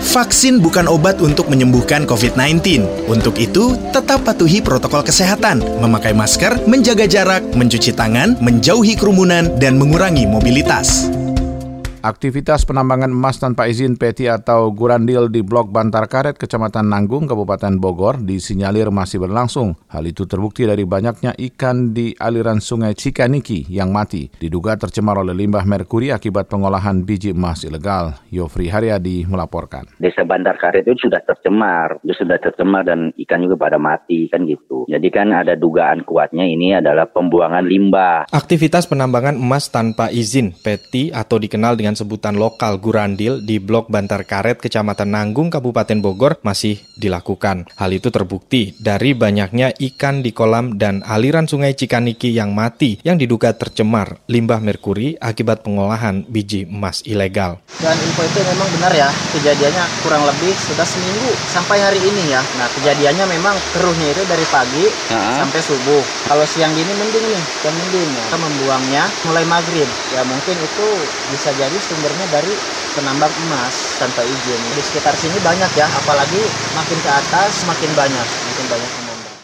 Vaksin 0.02 0.60
bukan 0.60 0.88
obat 0.88 1.20
untuk 1.24 1.48
menyembuhkan 1.48 2.08
COVID-19. 2.08 2.84
Untuk 3.08 3.40
itu, 3.40 3.76
tetap 3.96 4.24
patuhi 4.28 4.60
protokol 4.60 5.04
kesehatan, 5.04 5.64
memakai 5.80 6.12
masker, 6.12 6.68
menjaga 6.68 7.08
jarak, 7.08 7.44
mencuci 7.56 7.96
tangan, 7.96 8.36
menjauhi 8.40 8.96
kerumunan, 9.00 9.52
dan 9.60 9.80
mengurangi 9.80 10.28
mobilitas. 10.28 11.08
Aktivitas 12.06 12.70
penambangan 12.70 13.10
emas 13.10 13.42
tanpa 13.42 13.66
izin 13.66 13.98
peti 13.98 14.30
atau 14.30 14.70
gurandil 14.70 15.26
di 15.26 15.42
Blok 15.42 15.74
Bantar 15.74 16.06
Karet, 16.06 16.38
Kecamatan 16.38 16.86
Nanggung, 16.86 17.26
Kabupaten 17.26 17.82
Bogor, 17.82 18.22
disinyalir 18.22 18.94
masih 18.94 19.26
berlangsung. 19.26 19.74
Hal 19.90 20.06
itu 20.06 20.30
terbukti 20.30 20.70
dari 20.70 20.86
banyaknya 20.86 21.34
ikan 21.34 21.98
di 21.98 22.14
aliran 22.14 22.62
sungai 22.62 22.94
Cikaniki 22.94 23.66
yang 23.74 23.90
mati, 23.90 24.30
diduga 24.38 24.78
tercemar 24.78 25.18
oleh 25.18 25.34
limbah 25.34 25.66
merkuri 25.66 26.14
akibat 26.14 26.46
pengolahan 26.46 27.02
biji 27.02 27.34
emas 27.34 27.66
ilegal. 27.66 28.14
Yofri 28.30 28.70
Haryadi 28.70 29.26
melaporkan. 29.26 29.90
Desa 29.98 30.22
Bantar 30.30 30.62
Karet 30.62 30.86
itu 30.86 31.10
sudah 31.10 31.26
tercemar, 31.26 31.98
itu 32.06 32.22
sudah 32.22 32.38
tercemar 32.38 32.86
dan 32.86 33.18
ikan 33.18 33.42
juga 33.50 33.66
pada 33.66 33.82
mati 33.82 34.30
kan 34.30 34.46
gitu. 34.46 34.86
Jadi 34.86 35.10
kan 35.10 35.34
ada 35.34 35.58
dugaan 35.58 36.06
kuatnya 36.06 36.46
ini 36.46 36.78
adalah 36.78 37.10
pembuangan 37.10 37.66
limbah. 37.66 38.30
Aktivitas 38.30 38.86
penambangan 38.86 39.34
emas 39.42 39.74
tanpa 39.74 40.14
izin, 40.14 40.54
peti 40.54 41.10
atau 41.10 41.42
dikenal 41.42 41.74
dengan 41.74 41.95
sebutan 41.96 42.36
lokal 42.36 42.78
Gurandil 42.78 43.42
di 43.42 43.58
Blok 43.58 43.88
Bantar 43.90 44.28
Karet, 44.28 44.62
Kecamatan 44.62 45.16
Nanggung, 45.16 45.50
Kabupaten 45.50 46.04
Bogor 46.04 46.38
masih 46.44 46.84
dilakukan. 47.00 47.66
Hal 47.80 47.92
itu 47.96 48.12
terbukti 48.12 48.76
dari 48.78 49.16
banyaknya 49.16 49.72
ikan 49.76 50.22
di 50.22 50.36
kolam 50.36 50.76
dan 50.76 51.02
aliran 51.08 51.48
sungai 51.48 51.74
Cikaniki 51.74 52.36
yang 52.36 52.52
mati 52.52 53.00
yang 53.02 53.16
diduga 53.16 53.56
tercemar 53.56 54.20
limbah 54.28 54.60
merkuri 54.60 55.16
akibat 55.18 55.64
pengolahan 55.64 56.28
biji 56.28 56.68
emas 56.68 57.02
ilegal. 57.08 57.64
Dan 57.80 57.96
info 57.96 58.22
itu 58.24 58.40
memang 58.44 58.68
benar 58.76 58.94
ya, 58.96 59.10
kejadiannya 59.34 59.84
kurang 60.04 60.24
lebih 60.28 60.52
sudah 60.68 60.84
seminggu 60.84 61.32
sampai 61.52 61.80
hari 61.80 62.00
ini 62.04 62.36
ya. 62.36 62.42
Nah 62.60 62.68
kejadiannya 62.76 63.26
memang 63.40 63.56
keruhnya 63.72 64.12
itu 64.12 64.24
dari 64.28 64.46
pagi 64.52 64.86
uh-huh. 64.88 65.38
sampai 65.44 65.60
subuh. 65.64 66.04
Kalau 66.28 66.46
siang 66.48 66.74
gini 66.74 66.92
mending 66.92 67.26
nih, 67.26 67.44
dan 67.64 67.74
mending 67.74 68.10
ya. 68.12 68.24
Kita 68.28 68.40
membuangnya 68.42 69.04
mulai 69.30 69.46
maghrib. 69.46 69.90
Ya 70.12 70.22
mungkin 70.26 70.56
itu 70.58 70.88
bisa 71.32 71.50
jadi 71.56 71.78
sumbernya 71.86 72.26
dari 72.26 72.58
penambang 72.96 73.38
emas 73.38 73.94
tanpa 74.02 74.26
izin. 74.26 74.74
Di 74.74 74.82
sekitar 74.82 75.14
sini 75.20 75.38
banyak 75.38 75.72
ya, 75.78 75.88
apalagi 76.02 76.42
makin 76.74 77.00
ke 77.06 77.12
atas 77.12 77.62
makin 77.70 77.92
banyak, 77.94 78.28
makin 78.42 78.66
banyak 78.66 78.92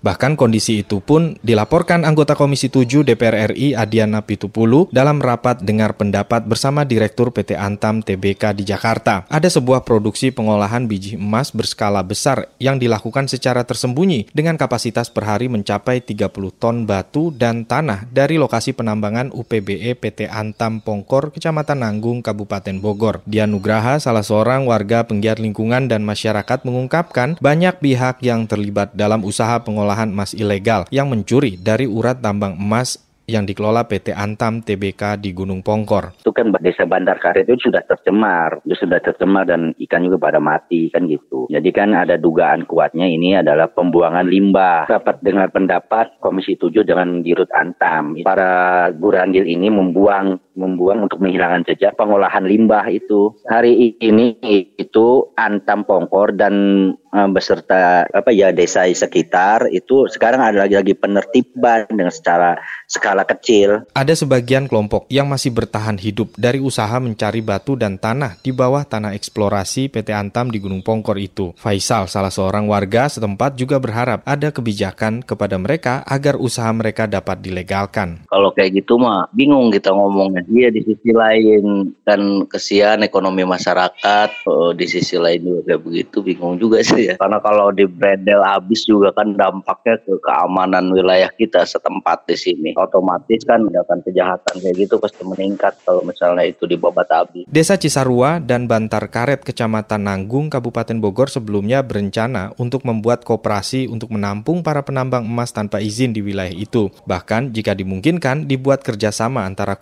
Bahkan 0.01 0.33
kondisi 0.33 0.81
itu 0.81 0.97
pun 0.97 1.37
dilaporkan 1.45 2.09
anggota 2.09 2.33
Komisi 2.33 2.73
7 2.73 3.05
DPR 3.05 3.53
RI 3.53 3.77
Adiana 3.77 4.25
Pitupulu 4.25 4.89
dalam 4.89 5.21
rapat 5.21 5.61
dengar 5.61 5.93
pendapat 5.93 6.41
bersama 6.49 6.81
Direktur 6.81 7.29
PT 7.29 7.53
Antam 7.53 8.01
TBK 8.01 8.57
di 8.57 8.65
Jakarta. 8.65 9.29
Ada 9.29 9.61
sebuah 9.61 9.85
produksi 9.85 10.33
pengolahan 10.33 10.89
biji 10.89 11.21
emas 11.21 11.53
berskala 11.53 12.01
besar 12.01 12.49
yang 12.57 12.81
dilakukan 12.81 13.29
secara 13.29 13.61
tersembunyi 13.61 14.33
dengan 14.33 14.57
kapasitas 14.57 15.13
per 15.13 15.29
hari 15.29 15.53
mencapai 15.53 16.01
30 16.01 16.33
ton 16.57 16.89
batu 16.89 17.29
dan 17.29 17.69
tanah 17.69 18.09
dari 18.09 18.41
lokasi 18.41 18.73
penambangan 18.73 19.29
UPBE 19.29 19.93
PT 20.01 20.25
Antam 20.33 20.81
Pongkor, 20.81 21.29
Kecamatan 21.29 21.85
Nanggung, 21.85 22.25
Kabupaten 22.25 22.81
Bogor. 22.81 23.21
Dian 23.29 23.53
Nugraha, 23.53 24.01
salah 24.01 24.25
seorang 24.25 24.65
warga 24.65 25.05
penggiat 25.05 25.37
lingkungan 25.37 25.85
dan 25.85 26.01
masyarakat 26.01 26.65
mengungkapkan 26.65 27.37
banyak 27.37 27.77
pihak 27.77 28.25
yang 28.25 28.49
terlibat 28.49 28.97
dalam 28.97 29.21
usaha 29.21 29.61
pengolahan 29.61 29.90
pengolahan 29.91 30.07
emas 30.07 30.31
ilegal 30.31 30.87
yang 30.87 31.11
mencuri 31.11 31.59
dari 31.59 31.83
urat 31.83 32.23
tambang 32.23 32.55
emas 32.55 32.95
yang 33.27 33.43
dikelola 33.43 33.87
PT 33.87 34.15
Antam 34.15 34.63
TBK 34.63 35.19
di 35.19 35.31
Gunung 35.31 35.63
Pongkor. 35.63 36.19
Itu 36.19 36.31
kan 36.35 36.51
desa 36.59 36.83
Bandar 36.83 37.15
Karet 37.19 37.47
itu 37.47 37.71
sudah 37.71 37.83
tercemar, 37.83 38.59
itu 38.67 38.75
sudah 38.75 38.99
tercemar 38.99 39.47
dan 39.47 39.71
ikan 39.87 40.03
juga 40.03 40.31
pada 40.31 40.39
mati 40.43 40.91
kan 40.91 41.07
gitu. 41.07 41.47
Jadi 41.47 41.69
kan 41.71 41.95
ada 41.95 42.19
dugaan 42.19 42.67
kuatnya 42.67 43.07
ini 43.07 43.39
adalah 43.39 43.71
pembuangan 43.71 44.27
limbah. 44.27 44.87
Dapat 44.87 45.23
dengan 45.23 45.47
pendapat 45.47 46.19
Komisi 46.19 46.59
7 46.59 46.83
dengan 46.83 47.23
Dirut 47.23 47.51
Antam. 47.55 48.19
Para 48.23 48.87
gurandil 48.95 49.47
ini 49.47 49.71
membuang 49.71 50.50
membuang 50.55 51.07
untuk 51.07 51.23
menghilangkan 51.23 51.67
jejak 51.71 51.95
pengolahan 51.95 52.43
limbah 52.43 52.87
itu. 52.91 53.35
Hari 53.47 53.97
ini 53.99 54.37
itu 54.75 55.31
Antam 55.35 55.87
Pongkor 55.87 56.35
dan 56.35 56.55
uh, 57.11 57.29
beserta 57.29 58.07
apa 58.09 58.31
ya 58.31 58.49
desa 58.55 58.87
sekitar 58.87 59.69
itu 59.71 60.07
sekarang 60.07 60.41
ada 60.41 60.65
lagi-lagi 60.65 60.95
penertiban 60.95 61.85
dengan 61.91 62.11
secara 62.11 62.57
skala 62.87 63.27
kecil. 63.27 63.85
Ada 63.95 64.15
sebagian 64.15 64.67
kelompok 64.67 65.07
yang 65.11 65.27
masih 65.27 65.51
bertahan 65.51 65.99
hidup 65.99 66.33
dari 66.39 66.59
usaha 66.59 66.97
mencari 66.99 67.43
batu 67.43 67.75
dan 67.75 67.99
tanah 67.99 68.39
di 68.41 68.51
bawah 68.51 68.83
tanah 68.83 69.15
eksplorasi 69.15 69.91
PT 69.91 70.11
Antam 70.15 70.49
di 70.49 70.59
Gunung 70.59 70.81
Pongkor 70.81 71.19
itu. 71.19 71.53
Faisal, 71.59 72.07
salah 72.07 72.31
seorang 72.31 72.67
warga 72.67 73.07
setempat 73.07 73.55
juga 73.59 73.77
berharap 73.77 74.23
ada 74.27 74.49
kebijakan 74.51 75.23
kepada 75.23 75.55
mereka 75.59 76.03
agar 76.07 76.39
usaha 76.39 76.71
mereka 76.71 77.07
dapat 77.07 77.43
dilegalkan. 77.43 78.23
Kalau 78.27 78.51
kayak 78.55 78.83
gitu 78.83 78.99
mah 78.99 79.27
bingung 79.35 79.71
kita 79.71 79.91
ngomongnya. 79.91 80.43
Dia 80.51 80.67
di 80.67 80.83
sisi 80.83 81.15
lain 81.15 81.95
kan 82.03 82.43
kesian 82.51 83.07
ekonomi 83.07 83.47
masyarakat, 83.47 84.29
oh, 84.51 84.75
di 84.75 84.83
sisi 84.83 85.15
lain 85.15 85.47
juga 85.47 85.61
kayak 85.71 85.81
begitu 85.87 86.17
bingung 86.19 86.59
juga 86.59 86.83
sih 86.83 87.07
ya. 87.07 87.15
Karena 87.15 87.39
kalau 87.39 87.71
di 87.71 87.87
bredel 87.87 88.43
habis 88.43 88.83
juga 88.83 89.15
kan 89.15 89.31
dampaknya 89.31 89.95
ke 90.03 90.19
keamanan 90.19 90.91
wilayah 90.91 91.31
kita 91.31 91.63
setempat 91.63 92.27
di 92.27 92.35
sini. 92.35 92.69
Otomatis 92.75 93.47
kan 93.47 93.63
akan 93.63 93.99
kejahatan 94.03 94.55
kayak 94.59 94.75
gitu 94.75 94.99
pasti 94.99 95.23
meningkat 95.23 95.79
kalau 95.87 96.03
misalnya 96.03 96.43
itu 96.43 96.67
dibabat 96.67 97.07
habis. 97.07 97.47
Desa 97.47 97.79
Cisarua 97.79 98.43
dan 98.43 98.67
Bantar 98.67 99.07
Karet, 99.07 99.47
Kecamatan 99.47 100.03
Nanggung, 100.03 100.51
Kabupaten 100.51 100.99
Bogor 100.99 101.31
sebelumnya 101.31 101.79
berencana 101.79 102.51
untuk 102.59 102.83
membuat 102.83 103.23
kooperasi 103.23 103.87
untuk 103.87 104.11
menampung 104.11 104.59
para 104.61 104.83
penambang 104.83 105.23
emas 105.23 105.55
tanpa 105.55 105.79
izin 105.79 106.11
di 106.11 106.19
wilayah 106.19 106.51
itu. 106.51 106.91
Bahkan 107.07 107.55
jika 107.55 107.71
dimungkinkan 107.71 108.51
dibuat 108.51 108.83
kerjasama 108.83 109.47
antara 109.47 109.79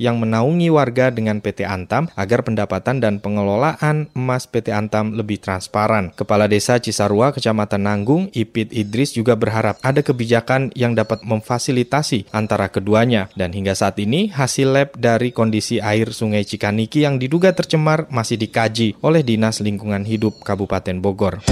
yang 0.00 0.16
menaungi 0.20 0.68
warga 0.72 1.12
dengan 1.12 1.44
PT 1.44 1.68
Antam 1.68 2.08
agar 2.16 2.42
pendapatan 2.42 2.98
dan 3.02 3.20
pengelolaan 3.20 4.08
emas 4.16 4.48
PT 4.48 4.72
Antam 4.72 5.12
lebih 5.14 5.38
transparan. 5.42 6.12
Kepala 6.16 6.48
Desa 6.48 6.80
Cisarua, 6.80 7.36
Kecamatan 7.36 7.84
Nanggung, 7.84 8.32
Ipit 8.32 8.72
Idris 8.72 9.12
juga 9.12 9.36
berharap 9.36 9.76
ada 9.84 10.00
kebijakan 10.00 10.72
yang 10.72 10.96
dapat 10.96 11.22
memfasilitasi 11.22 12.32
antara 12.32 12.72
keduanya. 12.72 13.28
Dan 13.36 13.52
hingga 13.52 13.76
saat 13.76 14.00
ini, 14.00 14.32
hasil 14.32 14.68
lab 14.72 14.90
dari 14.96 15.30
kondisi 15.30 15.78
air 15.78 16.10
Sungai 16.10 16.48
Cikaniki 16.48 17.04
yang 17.04 17.20
diduga 17.20 17.52
tercemar 17.52 18.08
masih 18.08 18.40
dikaji 18.40 18.96
oleh 19.04 19.20
Dinas 19.20 19.60
Lingkungan 19.60 20.08
Hidup 20.08 20.40
Kabupaten 20.40 20.96
Bogor. 21.04 21.44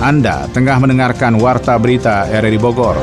Anda 0.00 0.48
tengah 0.48 0.80
mendengarkan 0.80 1.36
Warta 1.36 1.76
Berita 1.76 2.24
RRI 2.24 2.56
Bogor. 2.56 2.96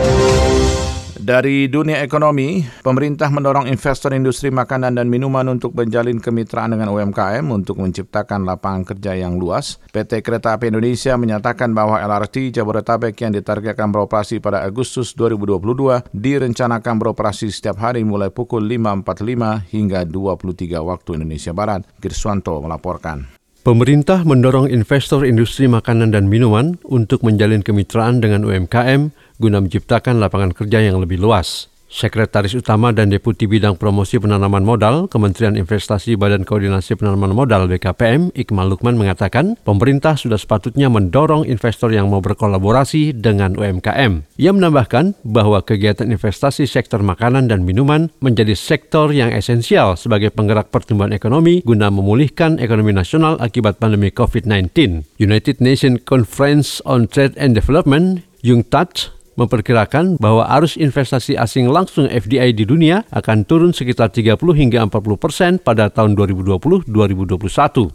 Dari 1.14 1.70
dunia 1.70 2.02
ekonomi, 2.02 2.66
pemerintah 2.82 3.30
mendorong 3.30 3.70
investor 3.70 4.18
industri 4.18 4.50
makanan 4.50 4.98
dan 4.98 5.06
minuman 5.06 5.46
untuk 5.46 5.78
menjalin 5.78 6.18
kemitraan 6.18 6.74
dengan 6.74 6.90
UMKM 6.90 7.46
untuk 7.54 7.78
menciptakan 7.86 8.50
lapangan 8.50 8.82
kerja 8.82 9.14
yang 9.14 9.38
luas. 9.38 9.78
PT 9.94 10.26
Kereta 10.26 10.58
Api 10.58 10.74
Indonesia 10.74 11.14
menyatakan 11.22 11.70
bahwa 11.70 12.02
LRT 12.02 12.58
Jabodetabek 12.58 13.14
yang 13.14 13.30
ditargetkan 13.30 13.94
beroperasi 13.94 14.42
pada 14.42 14.66
Agustus 14.66 15.14
2022 15.14 16.02
direncanakan 16.18 16.98
beroperasi 16.98 17.54
setiap 17.54 17.78
hari 17.78 18.02
mulai 18.02 18.34
pukul 18.34 18.66
5.45 18.66 19.70
hingga 19.70 20.02
23 20.02 20.82
waktu 20.82 21.10
Indonesia 21.14 21.54
Barat. 21.54 21.86
Girswanto 22.02 22.58
melaporkan. 22.58 23.37
Pemerintah 23.68 24.24
mendorong 24.24 24.72
investor 24.72 25.28
industri 25.28 25.68
makanan 25.68 26.16
dan 26.16 26.32
minuman 26.32 26.80
untuk 26.88 27.20
menjalin 27.20 27.60
kemitraan 27.60 28.24
dengan 28.24 28.48
UMKM 28.48 29.12
guna 29.44 29.60
menciptakan 29.60 30.24
lapangan 30.24 30.56
kerja 30.56 30.88
yang 30.88 31.04
lebih 31.04 31.20
luas. 31.20 31.68
Sekretaris 31.88 32.52
Utama 32.52 32.92
dan 32.92 33.08
Deputi 33.08 33.48
Bidang 33.48 33.80
Promosi 33.80 34.20
Penanaman 34.20 34.68
Modal 34.68 35.08
Kementerian 35.08 35.56
Investasi 35.56 36.20
Badan 36.20 36.44
Koordinasi 36.44 37.00
Penanaman 37.00 37.32
Modal 37.32 37.72
BKPM 37.72 38.36
Iqmal 38.36 38.68
Lukman 38.68 39.00
mengatakan 39.00 39.56
pemerintah 39.64 40.20
sudah 40.20 40.36
sepatutnya 40.36 40.92
mendorong 40.92 41.48
investor 41.48 41.96
yang 41.96 42.12
mau 42.12 42.20
berkolaborasi 42.20 43.16
dengan 43.16 43.56
UMKM. 43.56 44.28
Ia 44.36 44.52
menambahkan 44.52 45.16
bahwa 45.24 45.64
kegiatan 45.64 46.12
investasi 46.12 46.68
sektor 46.68 47.00
makanan 47.00 47.48
dan 47.48 47.64
minuman 47.64 48.12
menjadi 48.20 48.52
sektor 48.54 49.16
yang 49.16 49.32
esensial 49.32 49.96
sebagai 49.96 50.36
penggerak 50.36 50.68
pertumbuhan 50.68 51.16
ekonomi 51.16 51.64
guna 51.64 51.88
memulihkan 51.88 52.60
ekonomi 52.60 52.92
nasional 52.92 53.40
akibat 53.40 53.80
pandemi 53.80 54.12
COVID-19. 54.12 55.08
United 55.24 55.64
Nations 55.64 56.04
Conference 56.04 56.84
on 56.84 57.08
Trade 57.08 57.40
and 57.40 57.56
Development 57.56 58.28
UNCTAD 58.44 59.17
memperkirakan 59.38 60.18
bahwa 60.18 60.50
arus 60.58 60.76
investasi 60.76 61.38
asing 61.38 61.70
langsung 61.70 62.10
FDI 62.10 62.52
di 62.58 62.66
dunia 62.66 63.06
akan 63.14 63.46
turun 63.46 63.72
sekitar 63.72 64.10
30 64.10 64.36
hingga 64.58 64.84
40 64.90 65.22
persen 65.22 65.52
pada 65.62 65.94
tahun 65.94 66.18
2020-2021. 66.18 66.90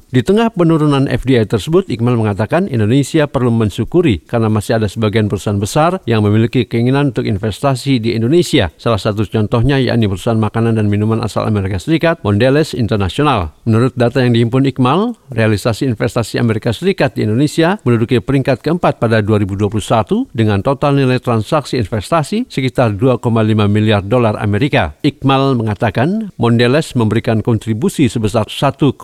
Di 0.08 0.22
tengah 0.22 0.54
penurunan 0.54 1.10
FDI 1.10 1.44
tersebut, 1.44 1.90
Iqmal 1.90 2.14
mengatakan 2.14 2.70
Indonesia 2.70 3.26
perlu 3.26 3.50
mensyukuri 3.50 4.22
karena 4.22 4.46
masih 4.46 4.78
ada 4.78 4.86
sebagian 4.86 5.26
perusahaan 5.26 5.58
besar 5.58 5.98
yang 6.06 6.22
memiliki 6.22 6.64
keinginan 6.64 7.10
untuk 7.10 7.26
investasi 7.26 7.98
di 7.98 8.14
Indonesia. 8.14 8.70
Salah 8.78 9.02
satu 9.02 9.26
contohnya 9.26 9.82
yakni 9.82 10.06
perusahaan 10.06 10.38
makanan 10.38 10.78
dan 10.78 10.86
minuman 10.86 11.18
asal 11.20 11.44
Amerika 11.44 11.82
Serikat, 11.82 12.22
Mondelez 12.22 12.72
International. 12.78 13.50
Menurut 13.66 13.92
data 13.98 14.22
yang 14.22 14.30
dihimpun 14.32 14.62
Iqmal, 14.70 15.18
realisasi 15.34 15.90
investasi 15.90 16.38
Amerika 16.38 16.70
Serikat 16.70 17.18
di 17.18 17.26
Indonesia 17.26 17.82
menduduki 17.82 18.22
peringkat 18.22 18.62
keempat 18.62 19.02
pada 19.02 19.18
2021 19.18 20.30
dengan 20.30 20.62
total 20.62 20.94
nilai 20.94 21.18
transaksi 21.32 21.80
investasi 21.80 22.44
sekitar 22.52 22.92
2,5 23.00 23.24
miliar 23.72 24.04
dolar 24.04 24.36
Amerika. 24.36 24.92
Iqmal 25.00 25.56
mengatakan 25.56 26.28
Mondelez 26.36 26.92
memberikan 26.92 27.40
kontribusi 27.40 28.12
sebesar 28.12 28.52
1,46 28.52 29.00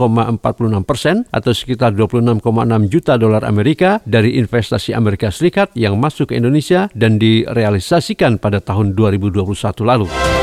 persen 0.85 1.25
atau 1.33 1.53
sekitar 1.57 1.97
26,6 1.97 2.45
juta 2.93 3.17
dolar 3.17 3.49
Amerika 3.49 4.05
dari 4.05 4.37
investasi 4.37 4.93
Amerika 4.93 5.33
Serikat 5.33 5.73
yang 5.73 5.97
masuk 5.97 6.31
ke 6.31 6.35
Indonesia 6.37 6.93
dan 6.93 7.17
direalisasikan 7.17 8.37
pada 8.37 8.61
tahun 8.61 8.93
2021 8.93 9.49
lalu. 9.89 10.38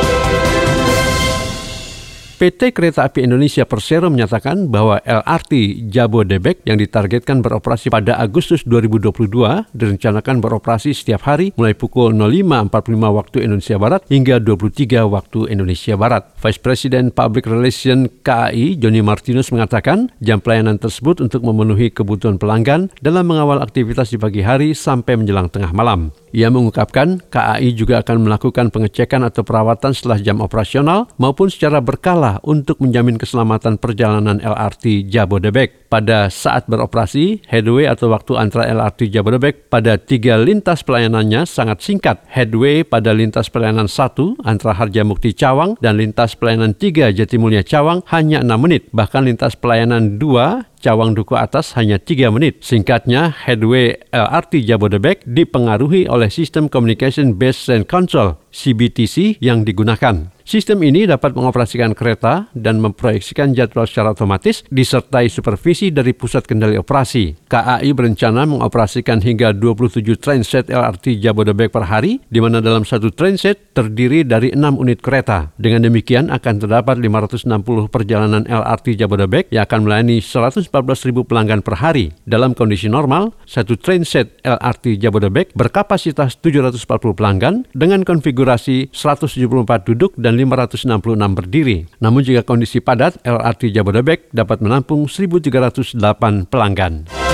PT 2.45 2.77
Kereta 2.77 3.09
Api 3.09 3.25
Indonesia 3.25 3.65
Persero 3.65 4.05
menyatakan 4.05 4.69
bahwa 4.69 5.01
LRT 5.01 5.81
Jabodebek 5.89 6.61
yang 6.69 6.77
ditargetkan 6.77 7.41
beroperasi 7.41 7.89
pada 7.89 8.21
Agustus 8.21 8.61
2022 8.69 9.73
direncanakan 9.73 10.45
beroperasi 10.45 10.93
setiap 10.93 11.25
hari 11.25 11.57
mulai 11.57 11.73
pukul 11.73 12.13
05.45 12.13 13.17
waktu 13.17 13.37
Indonesia 13.49 13.81
Barat 13.81 14.05
hingga 14.13 14.37
23 14.37 15.09
waktu 15.09 15.39
Indonesia 15.49 15.97
Barat. 15.97 16.37
Vice 16.37 16.61
President 16.61 17.17
Public 17.17 17.49
Relation 17.49 18.05
KAI 18.21 18.77
Johnny 18.77 19.01
Martinus 19.01 19.49
mengatakan 19.49 20.13
jam 20.21 20.37
pelayanan 20.37 20.77
tersebut 20.77 21.25
untuk 21.25 21.41
memenuhi 21.41 21.89
kebutuhan 21.89 22.37
pelanggan 22.37 22.93
dalam 23.01 23.25
mengawal 23.25 23.57
aktivitas 23.57 24.13
di 24.13 24.21
pagi 24.21 24.45
hari 24.45 24.77
sampai 24.77 25.17
menjelang 25.17 25.49
tengah 25.49 25.73
malam. 25.73 26.13
Ia 26.35 26.51
mengungkapkan 26.51 27.23
KAI 27.31 27.71
juga 27.71 28.03
akan 28.03 28.27
melakukan 28.27 28.67
pengecekan 28.67 29.23
atau 29.23 29.47
perawatan 29.47 29.95
setelah 29.95 30.19
jam 30.19 30.43
operasional 30.43 31.07
maupun 31.15 31.47
secara 31.47 31.79
berkala 31.79 32.43
untuk 32.43 32.83
menjamin 32.83 33.15
keselamatan 33.15 33.79
perjalanan 33.79 34.43
LRT 34.43 35.07
Jabodebek. 35.07 35.87
Pada 35.87 36.27
saat 36.27 36.67
beroperasi, 36.67 37.47
headway 37.47 37.87
atau 37.87 38.11
waktu 38.11 38.35
antara 38.35 38.67
LRT 38.67 39.15
Jabodebek 39.15 39.71
pada 39.71 39.95
tiga 39.95 40.35
lintas 40.35 40.83
pelayanannya 40.83 41.47
sangat 41.47 41.79
singkat. 41.79 42.19
Headway 42.27 42.83
pada 42.83 43.15
lintas 43.15 43.47
pelayanan 43.47 43.87
1 43.87 44.43
antara 44.43 44.75
Harjamukti 44.75 45.31
Cawang 45.31 45.79
dan 45.79 45.95
lintas 45.95 46.35
pelayanan 46.35 46.75
3 46.75 47.15
Jatimulya 47.15 47.63
Cawang 47.63 48.03
hanya 48.11 48.43
6 48.43 48.59
menit. 48.59 48.91
Bahkan 48.91 49.23
lintas 49.23 49.55
pelayanan 49.55 50.19
2 50.19 50.74
Cawang 50.85 51.17
Duku 51.17 51.33
Atas 51.33 51.73
hanya 51.73 51.97
3 51.97 52.29
menit. 52.29 52.61
Singkatnya, 52.61 53.33
headway 53.33 53.97
LRT 54.13 54.61
Jabodebek 54.69 55.25
dipengaruhi 55.25 56.05
oleh 56.05 56.29
sistem 56.29 56.69
Communication 56.69 57.33
Based 57.33 57.65
Train 57.65 57.89
Control 57.89 58.44
CBTC 58.55 59.43
yang 59.43 59.67
digunakan. 59.67 60.31
Sistem 60.45 60.85
ini 60.85 61.09
dapat 61.09 61.33
mengoperasikan 61.33 61.97
kereta 61.97 62.53
dan 62.53 62.77
memproyeksikan 62.77 63.57
jadwal 63.57 63.89
secara 63.89 64.13
otomatis 64.13 64.61
disertai 64.69 65.25
supervisi 65.25 65.89
dari 65.89 66.13
pusat 66.13 66.45
kendali 66.45 66.77
operasi. 66.77 67.33
KAI 67.49 67.89
berencana 67.97 68.45
mengoperasikan 68.45 69.25
hingga 69.25 69.57
27 69.57 70.05
train 70.21 70.45
set 70.45 70.69
LRT 70.69 71.17
Jabodebek 71.17 71.73
per 71.73 71.89
hari, 71.89 72.21
di 72.29 72.37
mana 72.37 72.61
dalam 72.61 72.85
satu 72.85 73.09
train 73.09 73.41
set 73.41 73.73
terdiri 73.73 74.21
dari 74.21 74.53
6 74.53 74.77
unit 74.77 75.01
kereta. 75.01 75.49
Dengan 75.57 75.89
demikian 75.89 76.29
akan 76.29 76.61
terdapat 76.61 77.01
560 77.01 77.89
perjalanan 77.89 78.45
LRT 78.45 79.01
Jabodebek 79.01 79.49
yang 79.49 79.65
akan 79.65 79.89
melayani 79.89 80.21
140 80.21 80.69
ribu 81.09 81.25
pelanggan 81.25 81.65
per 81.65 81.81
hari. 81.81 82.13
Dalam 82.29 82.53
kondisi 82.53 82.85
normal, 82.85 83.33
satu 83.49 83.81
train 83.81 84.05
set 84.05 84.37
LRT 84.45 85.01
Jabodebek 85.01 85.57
berkapasitas 85.57 86.37
740 86.37 87.17
pelanggan 87.17 87.65
dengan 87.73 88.05
konfigurasi 88.05 88.44
174 88.45 89.89
duduk 89.89 90.13
dan 90.15 90.37
566 90.37 90.93
berdiri. 91.33 91.89
Namun 91.97 92.21
jika 92.21 92.45
kondisi 92.45 92.77
padat, 92.77 93.17
LRT 93.25 93.73
Jabodebek 93.73 94.29
dapat 94.29 94.61
menampung 94.61 95.09
1.308 95.09 96.45
pelanggan. 96.45 97.24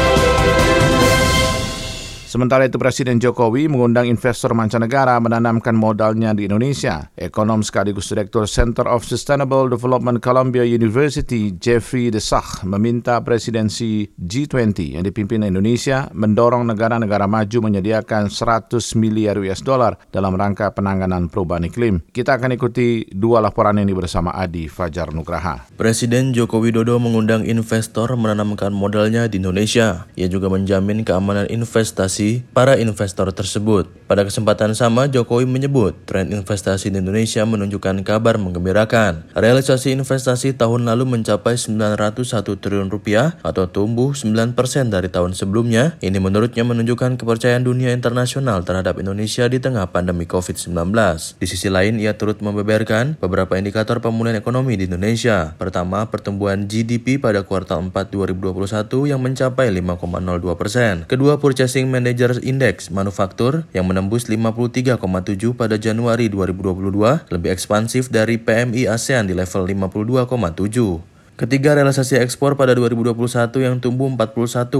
Sementara 2.32 2.64
itu 2.64 2.80
Presiden 2.80 3.20
Jokowi 3.20 3.68
mengundang 3.68 4.08
investor 4.08 4.56
mancanegara 4.56 5.20
menanamkan 5.20 5.76
modalnya 5.76 6.32
di 6.32 6.48
Indonesia. 6.48 7.12
Ekonom 7.20 7.60
sekaligus 7.60 8.08
Direktur 8.08 8.48
Center 8.48 8.88
of 8.88 9.04
Sustainable 9.04 9.68
Development 9.68 10.16
Columbia 10.24 10.64
University, 10.64 11.52
Jeffrey 11.60 12.08
Desach, 12.08 12.64
meminta 12.64 13.20
presidensi 13.20 14.08
G20 14.16 14.96
yang 14.96 15.04
dipimpin 15.04 15.44
Indonesia 15.44 16.08
mendorong 16.16 16.72
negara-negara 16.72 17.28
maju 17.28 17.68
menyediakan 17.68 18.32
100 18.32 18.80
miliar 18.96 19.36
US 19.44 19.60
dollar 19.60 20.00
dalam 20.16 20.32
rangka 20.40 20.72
penanganan 20.72 21.28
perubahan 21.28 21.68
iklim. 21.68 22.00
Kita 22.16 22.40
akan 22.40 22.56
ikuti 22.56 23.12
dua 23.12 23.44
laporan 23.44 23.76
ini 23.76 23.92
bersama 23.92 24.32
Adi 24.32 24.72
Fajar 24.72 25.12
Nugraha. 25.12 25.68
Presiden 25.76 26.32
Joko 26.32 26.64
Widodo 26.64 26.96
mengundang 26.96 27.44
investor 27.44 28.08
menanamkan 28.16 28.72
modalnya 28.72 29.28
di 29.28 29.44
Indonesia. 29.44 30.08
Ia 30.16 30.32
juga 30.32 30.48
menjamin 30.48 31.04
keamanan 31.04 31.52
investasi 31.52 32.21
para 32.54 32.78
investor 32.78 33.34
tersebut. 33.34 33.90
Pada 34.12 34.28
kesempatan 34.28 34.76
sama, 34.76 35.08
Jokowi 35.08 35.48
menyebut 35.48 35.96
tren 36.04 36.36
investasi 36.36 36.92
di 36.92 37.00
Indonesia 37.00 37.48
menunjukkan 37.48 38.04
kabar 38.04 38.36
menggembirakan. 38.36 39.32
Realisasi 39.32 39.96
investasi 39.96 40.52
tahun 40.60 40.84
lalu 40.84 41.08
mencapai 41.08 41.56
901 41.56 42.60
triliun 42.60 42.92
rupiah 42.92 43.40
atau 43.40 43.72
tumbuh 43.72 44.12
9% 44.12 44.52
dari 44.92 45.08
tahun 45.08 45.32
sebelumnya. 45.32 45.96
Ini 46.04 46.20
menurutnya 46.20 46.68
menunjukkan 46.68 47.16
kepercayaan 47.24 47.64
dunia 47.64 47.96
internasional 47.96 48.68
terhadap 48.68 49.00
Indonesia 49.00 49.48
di 49.48 49.64
tengah 49.64 49.88
pandemi 49.96 50.28
COVID-19. 50.28 50.92
Di 51.40 51.48
sisi 51.48 51.72
lain, 51.72 51.96
ia 51.96 52.20
turut 52.20 52.44
membeberkan 52.44 53.16
beberapa 53.16 53.56
indikator 53.56 54.04
pemulihan 54.04 54.36
ekonomi 54.36 54.76
di 54.76 54.92
Indonesia. 54.92 55.56
Pertama, 55.56 56.12
pertumbuhan 56.12 56.68
GDP 56.68 57.16
pada 57.16 57.48
kuartal 57.48 57.80
4 57.88 58.12
2021 58.12 59.08
yang 59.08 59.24
mencapai 59.24 59.72
5,02 59.72 60.60
persen. 60.60 60.94
Kedua, 61.08 61.40
purchasing 61.40 61.88
manager 61.88 62.11
Managers 62.12 62.44
Index 62.44 62.92
manufaktur 62.92 63.64
yang 63.72 63.88
menembus 63.88 64.28
53,7 64.28 65.56
pada 65.56 65.80
Januari 65.80 66.28
2022 66.28 67.32
lebih 67.32 67.50
ekspansif 67.56 68.12
dari 68.12 68.36
PMI 68.36 68.92
ASEAN 68.92 69.32
di 69.32 69.34
level 69.40 69.64
52,7. 69.64 71.11
Ketiga, 71.42 71.74
realisasi 71.74 72.22
ekspor 72.22 72.54
pada 72.54 72.78
2021 72.78 73.18
yang 73.66 73.82
tumbuh 73.82 74.06
41,9 74.14 74.78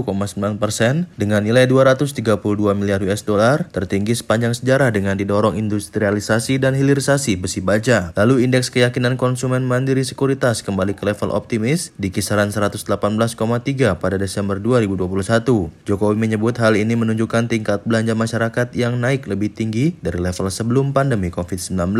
persen 0.62 1.10
dengan 1.18 1.42
nilai 1.42 1.66
232 1.66 2.22
miliar 2.78 3.02
US 3.02 3.26
dollar, 3.26 3.66
tertinggi 3.74 4.14
sepanjang 4.14 4.54
sejarah 4.54 4.94
dengan 4.94 5.18
didorong 5.18 5.58
industrialisasi 5.58 6.62
dan 6.62 6.78
hilirisasi 6.78 7.34
besi 7.34 7.58
baja. 7.58 8.14
Lalu 8.14 8.46
indeks 8.46 8.70
keyakinan 8.70 9.18
konsumen 9.18 9.66
mandiri 9.66 10.06
sekuritas 10.06 10.62
kembali 10.62 10.94
ke 10.94 11.02
level 11.02 11.34
optimis 11.34 11.90
di 11.98 12.14
kisaran 12.14 12.54
118,3 12.54 13.26
pada 13.98 14.14
Desember 14.14 14.62
2021. 14.62 15.66
Jokowi 15.82 16.14
menyebut 16.14 16.54
hal 16.62 16.78
ini 16.78 16.94
menunjukkan 16.94 17.50
tingkat 17.50 17.82
belanja 17.82 18.14
masyarakat 18.14 18.70
yang 18.78 19.02
naik 19.02 19.26
lebih 19.26 19.50
tinggi 19.50 19.98
dari 19.98 20.22
level 20.22 20.46
sebelum 20.46 20.94
pandemi 20.94 21.34
COVID-19. 21.34 21.98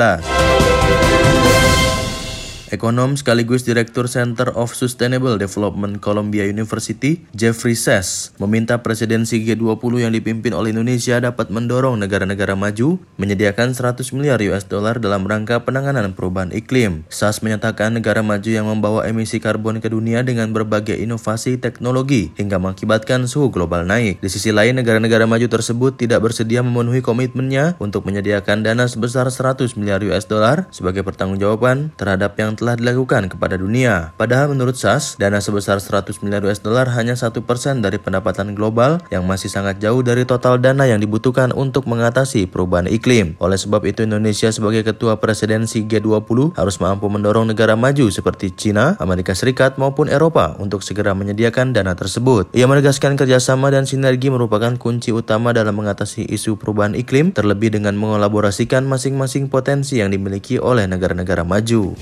Ekonom 2.73 3.21
sekaligus 3.21 3.69
Direktur 3.69 4.09
Center 4.09 4.49
of 4.57 4.73
Sustainable 4.73 5.37
Development 5.37 6.01
Columbia 6.01 6.49
University, 6.49 7.21
Jeffrey 7.37 7.77
Sess, 7.77 8.33
meminta 8.41 8.81
presidensi 8.81 9.45
G20 9.45 10.09
yang 10.09 10.13
dipimpin 10.17 10.57
oleh 10.57 10.73
Indonesia 10.73 11.21
dapat 11.21 11.53
mendorong 11.53 12.01
negara-negara 12.01 12.57
maju 12.57 12.97
menyediakan 13.21 13.77
100 13.77 14.17
miliar 14.17 14.41
US 14.49 14.65
dollar 14.65 14.97
dalam 15.05 15.29
rangka 15.29 15.61
penanganan 15.69 16.17
perubahan 16.17 16.49
iklim. 16.57 17.05
Sess 17.13 17.45
menyatakan 17.45 17.93
negara 17.93 18.25
maju 18.25 18.49
yang 18.49 18.65
membawa 18.65 19.05
emisi 19.05 19.37
karbon 19.37 19.85
ke 19.85 19.93
dunia 19.93 20.25
dengan 20.25 20.57
berbagai 20.57 20.97
inovasi 20.97 21.61
teknologi 21.61 22.33
hingga 22.41 22.57
mengakibatkan 22.57 23.29
suhu 23.29 23.53
global 23.53 23.85
naik. 23.85 24.25
Di 24.25 24.33
sisi 24.33 24.49
lain, 24.49 24.81
negara-negara 24.81 25.29
maju 25.29 25.45
tersebut 25.45 26.01
tidak 26.01 26.25
bersedia 26.25 26.65
memenuhi 26.65 27.05
komitmennya 27.05 27.77
untuk 27.85 28.09
menyediakan 28.09 28.65
dana 28.65 28.89
sebesar 28.89 29.29
100 29.29 29.77
miliar 29.77 30.01
US 30.09 30.25
dollar 30.25 30.73
sebagai 30.73 31.05
pertanggungjawaban 31.05 31.93
terhadap 32.01 32.33
yang 32.41 32.57
telah 32.63 32.79
dilakukan 32.79 33.27
kepada 33.27 33.59
dunia. 33.59 34.15
Padahal 34.15 34.55
menurut 34.55 34.79
SAS, 34.79 35.19
dana 35.19 35.43
sebesar 35.43 35.83
100 35.83 36.23
miliar 36.23 36.47
US 36.47 36.63
dollar 36.63 36.87
hanya 36.95 37.19
satu 37.19 37.43
persen 37.43 37.83
dari 37.83 37.99
pendapatan 37.99 38.55
global 38.55 39.03
yang 39.11 39.27
masih 39.27 39.51
sangat 39.51 39.83
jauh 39.83 39.99
dari 40.07 40.23
total 40.23 40.63
dana 40.63 40.87
yang 40.87 41.03
dibutuhkan 41.03 41.51
untuk 41.51 41.91
mengatasi 41.91 42.47
perubahan 42.47 42.87
iklim. 42.87 43.35
Oleh 43.43 43.59
sebab 43.59 43.83
itu 43.83 44.07
Indonesia 44.07 44.55
sebagai 44.55 44.87
ketua 44.87 45.19
presidensi 45.19 45.83
G20 45.83 46.55
harus 46.55 46.79
mampu 46.79 47.11
mendorong 47.11 47.51
negara 47.51 47.75
maju 47.75 48.07
seperti 48.15 48.55
China, 48.55 48.95
Amerika 49.03 49.35
Serikat 49.35 49.75
maupun 49.75 50.07
Eropa 50.07 50.55
untuk 50.63 50.87
segera 50.87 51.19
menyediakan 51.19 51.75
dana 51.75 51.99
tersebut. 51.99 52.55
Ia 52.55 52.71
menegaskan 52.71 53.19
kerjasama 53.19 53.75
dan 53.75 53.91
sinergi 53.91 54.31
merupakan 54.31 54.79
kunci 54.79 55.11
utama 55.11 55.51
dalam 55.51 55.75
mengatasi 55.75 56.31
isu 56.31 56.63
perubahan 56.63 56.95
iklim 56.95 57.35
terlebih 57.35 57.75
dengan 57.75 57.99
mengolaborasikan 57.99 58.87
masing-masing 58.87 59.51
potensi 59.51 59.99
yang 59.99 60.15
dimiliki 60.15 60.63
oleh 60.63 60.87
negara-negara 60.87 61.43
maju. 61.43 61.99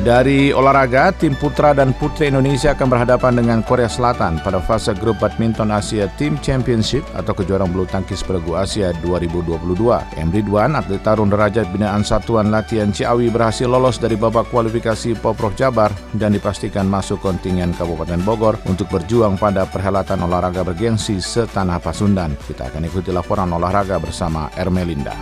Dari 0.00 0.48
olahraga, 0.48 1.12
tim 1.12 1.36
putra 1.36 1.76
dan 1.76 1.92
putri 1.92 2.32
Indonesia 2.32 2.72
akan 2.72 2.88
berhadapan 2.88 3.36
dengan 3.36 3.60
Korea 3.60 3.84
Selatan 3.84 4.40
pada 4.40 4.56
fase 4.56 4.96
grup 4.96 5.20
badminton 5.20 5.68
Asia 5.68 6.08
Team 6.16 6.40
Championship 6.40 7.04
atau 7.12 7.36
kejuaraan 7.36 7.68
bulu 7.68 7.84
tangkis 7.84 8.24
peregu 8.24 8.56
Asia 8.56 8.96
2022. 9.04 9.60
M. 10.16 10.28
Ridwan, 10.32 10.72
atlet 10.80 11.04
tarun 11.04 11.28
derajat 11.28 11.68
binaan 11.68 12.00
Satuan 12.00 12.48
Latihan 12.48 12.88
Ciawi 12.88 13.28
berhasil 13.28 13.68
lolos 13.68 14.00
dari 14.00 14.16
babak 14.16 14.48
kualifikasi 14.48 15.20
Poprov 15.20 15.52
Jabar 15.52 15.92
dan 16.16 16.32
dipastikan 16.32 16.88
masuk 16.88 17.20
kontingen 17.20 17.76
Kabupaten 17.76 18.24
Bogor 18.24 18.56
untuk 18.72 18.88
berjuang 18.88 19.36
pada 19.36 19.68
perhelatan 19.68 20.24
olahraga 20.24 20.64
bergengsi 20.64 21.20
setanah 21.20 21.76
Pasundan. 21.76 22.40
Kita 22.40 22.72
akan 22.72 22.88
ikuti 22.88 23.12
laporan 23.12 23.52
olahraga 23.52 24.00
bersama 24.00 24.48
Ermelinda. 24.56 25.12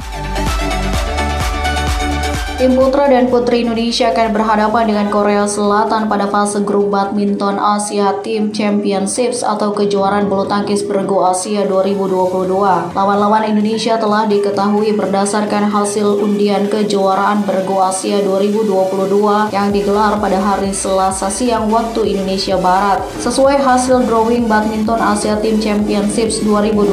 Tim 2.58 2.74
putra 2.74 3.06
dan 3.06 3.30
putri 3.30 3.62
Indonesia 3.62 4.10
akan 4.10 4.34
berhadapan 4.34 4.90
dengan 4.90 5.06
Korea 5.14 5.46
Selatan 5.46 6.10
pada 6.10 6.26
fase 6.26 6.58
grup 6.66 6.90
badminton 6.90 7.54
Asia 7.54 8.18
Team 8.18 8.50
Championships 8.50 9.46
atau 9.46 9.70
kejuaraan 9.70 10.26
bulu 10.26 10.42
tangkis 10.42 10.82
bergu 10.82 11.22
Asia 11.22 11.62
2022. 11.70 12.50
Lawan-lawan 12.98 13.46
Indonesia 13.46 13.94
telah 13.94 14.26
diketahui 14.26 14.90
berdasarkan 14.90 15.70
hasil 15.70 16.18
undian 16.18 16.66
kejuaraan 16.66 17.46
bergu 17.46 17.78
Asia 17.78 18.18
2022 18.26 19.54
yang 19.54 19.70
digelar 19.70 20.18
pada 20.18 20.42
hari 20.42 20.74
Selasa 20.74 21.30
siang 21.30 21.70
waktu 21.70 22.10
Indonesia 22.10 22.58
Barat. 22.58 23.06
Sesuai 23.22 23.62
hasil 23.62 24.02
drawing 24.10 24.50
badminton 24.50 24.98
Asia 24.98 25.38
Team 25.38 25.62
Championships 25.62 26.42
2022, 26.42 26.90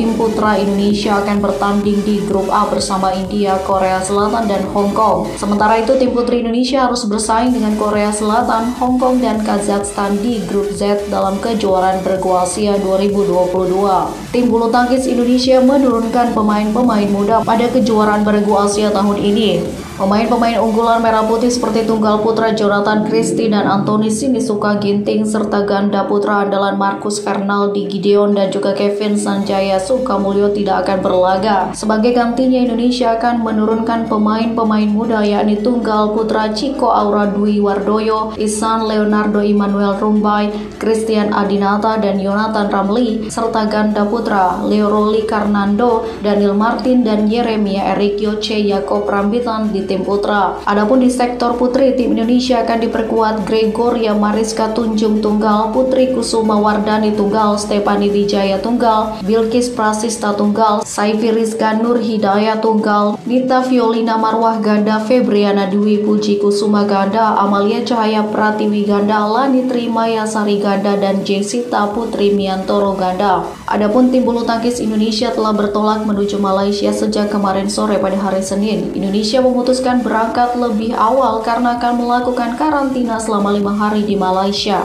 tim 0.00 0.16
putra 0.16 0.56
Indonesia 0.56 1.20
akan 1.20 1.44
bertanding 1.44 2.00
di 2.08 2.24
grup 2.24 2.48
A 2.48 2.64
bersama 2.72 3.12
India, 3.12 3.60
Korea 3.68 4.00
Selatan, 4.00 4.48
dan 4.48 4.64
Hong 4.72 4.77
Kong. 4.94 5.34
Sementara 5.34 5.82
itu 5.82 5.98
tim 5.98 6.14
putri 6.14 6.46
Indonesia 6.46 6.86
harus 6.86 7.02
bersaing 7.02 7.50
dengan 7.50 7.74
Korea 7.74 8.14
Selatan, 8.14 8.70
Hong 8.78 9.02
Kong, 9.02 9.18
dan 9.18 9.42
Kazakhstan 9.42 10.14
di 10.22 10.38
grup 10.46 10.70
Z 10.70 11.10
dalam 11.10 11.42
kejuaraan 11.42 12.06
bergu 12.06 12.38
Asia 12.38 12.78
2022. 12.78 14.30
Tim 14.30 14.44
bulu 14.46 14.70
tangkis 14.70 15.10
Indonesia 15.10 15.58
menurunkan 15.58 16.30
pemain-pemain 16.38 17.10
muda 17.10 17.42
pada 17.42 17.66
kejuaraan 17.66 18.22
bergu 18.22 18.54
Asia 18.54 18.94
tahun 18.94 19.18
ini. 19.18 19.87
Pemain-pemain 19.98 20.62
unggulan 20.62 21.02
merah 21.02 21.26
putih 21.26 21.50
seperti 21.50 21.82
tunggal 21.82 22.22
putra 22.22 22.54
Jonathan 22.54 23.02
Christie 23.02 23.50
dan 23.50 23.66
Anthony 23.66 24.14
Sinisuka 24.14 24.78
Ginting 24.78 25.26
serta 25.26 25.66
ganda 25.66 26.06
putra 26.06 26.46
andalan 26.46 26.78
Marcus 26.78 27.18
Fernaldi 27.18 27.90
Gideon 27.90 28.30
dan 28.30 28.54
juga 28.54 28.78
Kevin 28.78 29.18
Sanjaya 29.18 29.82
Sukamulyo 29.82 30.54
tidak 30.54 30.86
akan 30.86 31.02
berlaga. 31.02 31.74
Sebagai 31.74 32.14
gantinya 32.14 32.62
Indonesia 32.62 33.18
akan 33.18 33.42
menurunkan 33.42 34.06
pemain-pemain 34.06 34.86
muda 34.86 35.18
yakni 35.26 35.58
tunggal 35.66 36.14
putra 36.14 36.54
Chico 36.54 36.94
Aura 36.94 37.34
Dwi 37.34 37.58
Wardoyo, 37.58 38.38
Isan 38.38 38.86
Leonardo 38.86 39.42
Immanuel 39.42 39.98
Rumbai, 39.98 40.78
Christian 40.78 41.34
Adinata 41.34 41.98
dan 41.98 42.22
Yonatan 42.22 42.70
Ramli 42.70 43.26
serta 43.34 43.66
ganda 43.66 44.06
putra 44.06 44.62
Leo 44.62 44.94
Roli 44.94 45.26
Karnando, 45.26 46.06
Daniel 46.22 46.54
Martin 46.54 47.02
dan 47.02 47.26
Yeremia 47.26 47.98
Erik 47.98 48.22
Yoce 48.22 48.62
Yakob 48.62 49.02
Rambitan 49.10 49.74
di 49.74 49.87
tim 49.88 50.04
putra. 50.04 50.60
Adapun 50.68 51.00
di 51.00 51.08
sektor 51.08 51.56
putri, 51.56 51.96
tim 51.96 52.12
Indonesia 52.12 52.60
akan 52.60 52.78
diperkuat 52.84 53.48
Gregoria 53.48 54.12
Mariska 54.12 54.76
Tunjung 54.76 55.24
Tunggal, 55.24 55.72
Putri 55.72 56.12
Kusuma 56.12 56.60
Wardani 56.60 57.16
Tunggal, 57.16 57.56
Stepani 57.56 58.12
Wijaya 58.12 58.60
Tunggal, 58.60 59.16
Bilkis 59.24 59.72
Prasista 59.72 60.36
Tunggal, 60.36 60.84
Saifi 60.84 61.32
Rizka 61.32 61.80
Nur 61.80 61.96
Hidayah 61.96 62.60
Tunggal, 62.60 63.16
Nita 63.24 63.64
Violina 63.64 64.20
Marwah 64.20 64.60
Ganda 64.60 65.00
Febriana 65.00 65.72
Dwi 65.72 66.04
Puji 66.04 66.36
Kusuma 66.36 66.84
Ganda, 66.84 67.40
Amalia 67.40 67.80
Cahaya 67.80 68.20
Pratiwi 68.28 68.84
Ganda, 68.84 69.24
Lani 69.24 69.64
Trimaya 69.64 70.28
Sari 70.28 70.60
Ganda, 70.60 71.00
dan 71.00 71.24
Jessita 71.24 71.88
Putri 71.96 72.36
Miantoro 72.36 72.92
Ganda. 72.92 73.48
Adapun 73.64 74.12
tim 74.12 74.28
bulu 74.28 74.44
tangkis 74.44 74.80
Indonesia 74.80 75.32
telah 75.32 75.56
bertolak 75.56 76.04
menuju 76.04 76.36
Malaysia 76.36 76.92
sejak 76.92 77.32
kemarin 77.32 77.70
sore 77.70 77.96
pada 77.96 78.16
hari 78.18 78.42
Senin. 78.44 78.90
Indonesia 78.92 79.38
memutuskan 79.78 80.02
berangkat 80.02 80.58
lebih 80.58 80.90
awal 80.98 81.38
karena 81.46 81.78
akan 81.78 82.02
melakukan 82.02 82.58
karantina 82.58 83.14
selama 83.22 83.54
lima 83.54 83.70
hari 83.78 84.02
di 84.02 84.18
Malaysia. 84.18 84.82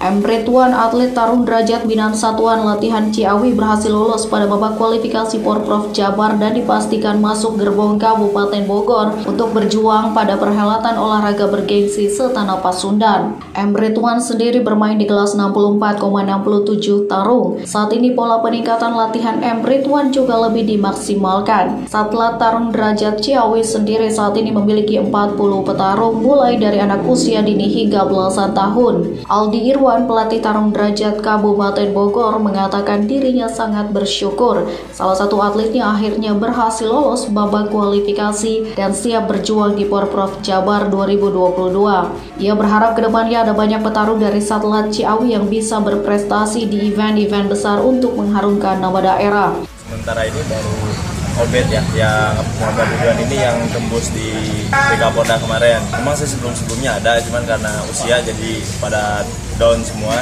M. 0.00 0.24
Atlet 0.24 1.12
tarung 1.12 1.44
derajat 1.44 1.84
binaan 1.84 2.16
satuan 2.16 2.64
latihan 2.64 3.12
Ciawi 3.12 3.52
berhasil 3.52 3.92
lolos 3.92 4.24
pada 4.24 4.48
babak 4.48 4.80
kualifikasi 4.80 5.36
Porprov 5.44 5.92
Jabar 5.92 6.40
dan 6.40 6.56
dipastikan 6.56 7.20
masuk 7.20 7.60
gerbong 7.60 8.00
Kabupaten 8.00 8.64
Bogor 8.64 9.12
untuk 9.28 9.52
berjuang 9.52 10.16
pada 10.16 10.40
perhelatan 10.40 10.96
olahraga 10.96 11.52
bergengsi 11.52 12.08
setanah 12.08 12.64
Pasundan. 12.64 13.36
M. 13.52 13.76
Sendiri 14.24 14.64
bermain 14.64 14.96
di 14.96 15.04
kelas 15.04 15.36
64,67 15.36 17.04
tarung. 17.04 17.60
Saat 17.68 17.92
ini 17.92 18.16
pola 18.16 18.40
peningkatan 18.40 18.96
latihan 18.96 19.36
M. 19.44 19.60
Juga 20.08 20.48
lebih 20.48 20.64
dimaksimalkan. 20.64 21.84
Satlat 21.84 22.40
tarung 22.40 22.72
derajat 22.72 23.20
Ciawi 23.20 23.60
sendiri 23.60 24.08
saat 24.08 24.32
ini 24.40 24.48
memiliki 24.48 24.96
40 24.96 25.36
petarung 25.60 26.24
mulai 26.24 26.56
dari 26.56 26.80
anak 26.80 27.04
usia 27.04 27.44
dini 27.44 27.68
hingga 27.68 28.08
belasan 28.08 28.56
tahun. 28.56 29.28
Aldi 29.28 29.60
Irwan 29.76 29.89
Pelatih 29.90 30.38
tarung 30.38 30.70
derajat 30.70 31.18
Kabupaten 31.18 31.90
Bogor, 31.90 32.38
mengatakan 32.38 33.10
dirinya 33.10 33.50
sangat 33.50 33.90
bersyukur. 33.90 34.70
Salah 34.94 35.18
satu 35.18 35.42
atletnya 35.42 35.90
akhirnya 35.90 36.30
berhasil 36.30 36.86
lolos 36.86 37.26
babak 37.26 37.74
kualifikasi 37.74 38.78
dan 38.78 38.94
siap 38.94 39.26
berjuang 39.26 39.74
di 39.74 39.82
Porprov 39.90 40.38
Jabar 40.46 40.86
2022. 40.86 42.38
Ia 42.38 42.54
berharap 42.54 42.94
ke 42.94 43.02
depannya 43.02 43.42
ada 43.42 43.50
banyak 43.50 43.82
petarung 43.82 44.22
dari 44.22 44.38
Satlat 44.38 44.94
Ciawi 44.94 45.34
yang 45.34 45.50
bisa 45.50 45.82
berprestasi 45.82 46.70
di 46.70 46.94
event-event 46.94 47.50
besar 47.50 47.82
untuk 47.82 48.14
mengharumkan 48.14 48.78
nama 48.78 49.02
daerah. 49.02 49.50
Sementara 49.90 50.22
ini 50.22 50.38
baru 50.46 51.09
Obet 51.40 51.66
ya 51.72 51.80
yang 51.96 52.36
Muhammad 52.60 52.84
Ridwan 52.92 53.16
ini 53.24 53.36
yang 53.40 53.56
tembus 53.72 54.12
di 54.12 54.28
PK 54.68 55.02
Polda 55.16 55.40
kemarin. 55.40 55.80
Memang 55.96 56.12
sih 56.12 56.28
sebelum-sebelumnya 56.28 57.00
ada, 57.00 57.16
cuman 57.24 57.48
karena 57.48 57.72
usia 57.88 58.20
jadi 58.20 58.60
pada 58.76 59.24
down 59.56 59.80
semua. 59.80 60.20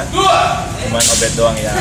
Cuman 0.79 1.03
Obet 1.03 1.31
doang 1.35 1.57
yang 1.59 1.75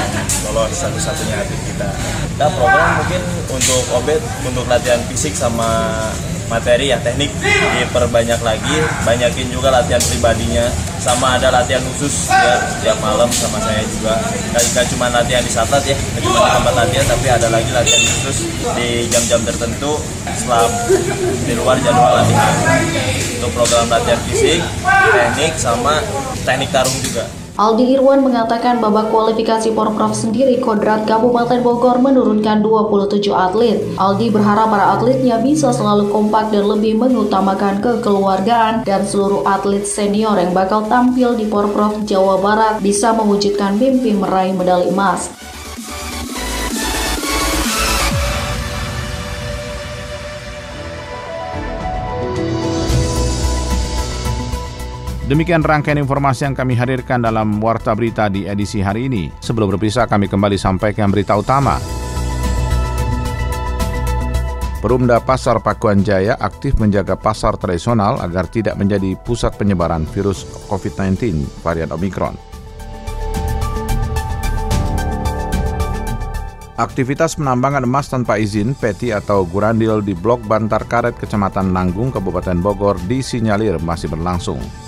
lolos 0.51 0.75
satu-satunya 0.75 1.39
atlet 1.39 1.63
kita. 1.71 1.91
Kita 2.35 2.47
program 2.59 2.99
mungkin 2.99 3.23
untuk 3.47 3.83
Obet 3.95 4.19
untuk 4.43 4.67
latihan 4.67 4.99
fisik 5.07 5.39
sama 5.39 5.95
materi 6.49 6.91
ya 6.91 6.99
teknik 7.01 7.31
diperbanyak 7.79 8.41
lagi 8.43 8.77
banyakin 9.05 9.49
juga 9.53 9.69
latihan 9.73 10.01
pribadinya. 10.01 10.67
Sama 10.99 11.39
ada 11.39 11.55
latihan 11.55 11.79
khusus 11.95 12.27
ya 12.27 12.59
setiap 12.75 12.99
malam 12.99 13.31
sama 13.31 13.63
saya 13.63 13.81
juga. 13.87 14.19
Nggak 14.53 14.87
cuma 14.91 15.07
latihan 15.09 15.41
di 15.47 15.53
satlat 15.53 15.85
ya 15.87 15.95
nggak 15.95 16.23
cuma 16.27 16.49
di 16.49 16.53
tempat 16.59 16.75
latihan 16.75 17.07
tapi 17.07 17.27
ada 17.31 17.49
lagi 17.49 17.71
latihan 17.71 18.03
khusus 18.03 18.37
di 18.75 18.89
jam-jam 19.07 19.41
tertentu 19.47 19.93
setelah 20.35 20.67
di 21.47 21.53
luar 21.55 21.79
jadwal 21.81 22.19
latihan. 22.19 22.53
Untuk 23.39 23.51
program 23.55 23.87
latihan 23.87 24.21
fisik 24.27 24.61
teknik 25.15 25.55
sama 25.55 26.03
teknik 26.43 26.69
tarung 26.75 26.99
juga 27.05 27.38
Aldi 27.59 27.99
Irwan 27.99 28.23
mengatakan 28.23 28.79
babak 28.79 29.11
kualifikasi 29.11 29.75
Porprov 29.75 30.15
sendiri 30.15 30.63
Kodrat 30.63 31.11
Kabupaten 31.11 31.59
Bogor 31.59 31.99
menurunkan 31.99 32.63
27 32.63 33.35
atlet. 33.35 33.83
Aldi 33.99 34.31
berharap 34.31 34.71
para 34.71 34.95
atletnya 34.95 35.43
bisa 35.43 35.75
selalu 35.75 36.07
kompak 36.07 36.55
dan 36.55 36.71
lebih 36.71 36.95
mengutamakan 36.95 37.83
kekeluargaan 37.83 38.87
dan 38.87 39.03
seluruh 39.03 39.43
atlet 39.43 39.83
senior 39.83 40.39
yang 40.39 40.55
bakal 40.55 40.87
tampil 40.87 41.35
di 41.35 41.51
Porprov 41.51 42.07
Jawa 42.07 42.39
Barat 42.39 42.79
bisa 42.79 43.11
mewujudkan 43.11 43.75
mimpi 43.75 44.15
meraih 44.15 44.55
medali 44.55 44.95
emas. 44.95 45.27
Demikian 55.29 55.61
rangkaian 55.61 56.01
informasi 56.01 56.49
yang 56.49 56.57
kami 56.57 56.73
hadirkan 56.73 57.21
dalam 57.21 57.61
Warta 57.61 57.93
Berita 57.93 58.33
di 58.33 58.49
edisi 58.49 58.81
hari 58.81 59.13
ini. 59.13 59.29
Sebelum 59.45 59.69
berpisah, 59.77 60.09
kami 60.09 60.25
kembali 60.25 60.57
sampaikan 60.57 61.13
berita 61.13 61.37
utama. 61.37 61.77
Perumda 64.81 65.21
Pasar 65.21 65.61
Pakuan 65.61 66.01
Jaya 66.01 66.33
aktif 66.41 66.81
menjaga 66.81 67.13
pasar 67.13 67.61
tradisional 67.61 68.25
agar 68.25 68.49
tidak 68.49 68.81
menjadi 68.81 69.21
pusat 69.21 69.53
penyebaran 69.61 70.09
virus 70.09 70.49
COVID-19 70.73 71.45
varian 71.61 71.93
Omikron. 71.93 72.33
Aktivitas 76.81 77.37
penambangan 77.37 77.85
emas 77.85 78.09
tanpa 78.09 78.41
izin, 78.41 78.73
peti 78.73 79.13
atau 79.13 79.45
gurandil 79.45 80.01
di 80.01 80.17
Blok 80.17 80.41
Bantar 80.49 80.89
Karet, 80.89 81.21
Kecamatan 81.21 81.69
Nanggung, 81.69 82.17
Kabupaten 82.17 82.57
Bogor 82.65 82.97
disinyalir 83.05 83.77
masih 83.77 84.09
berlangsung. 84.09 84.88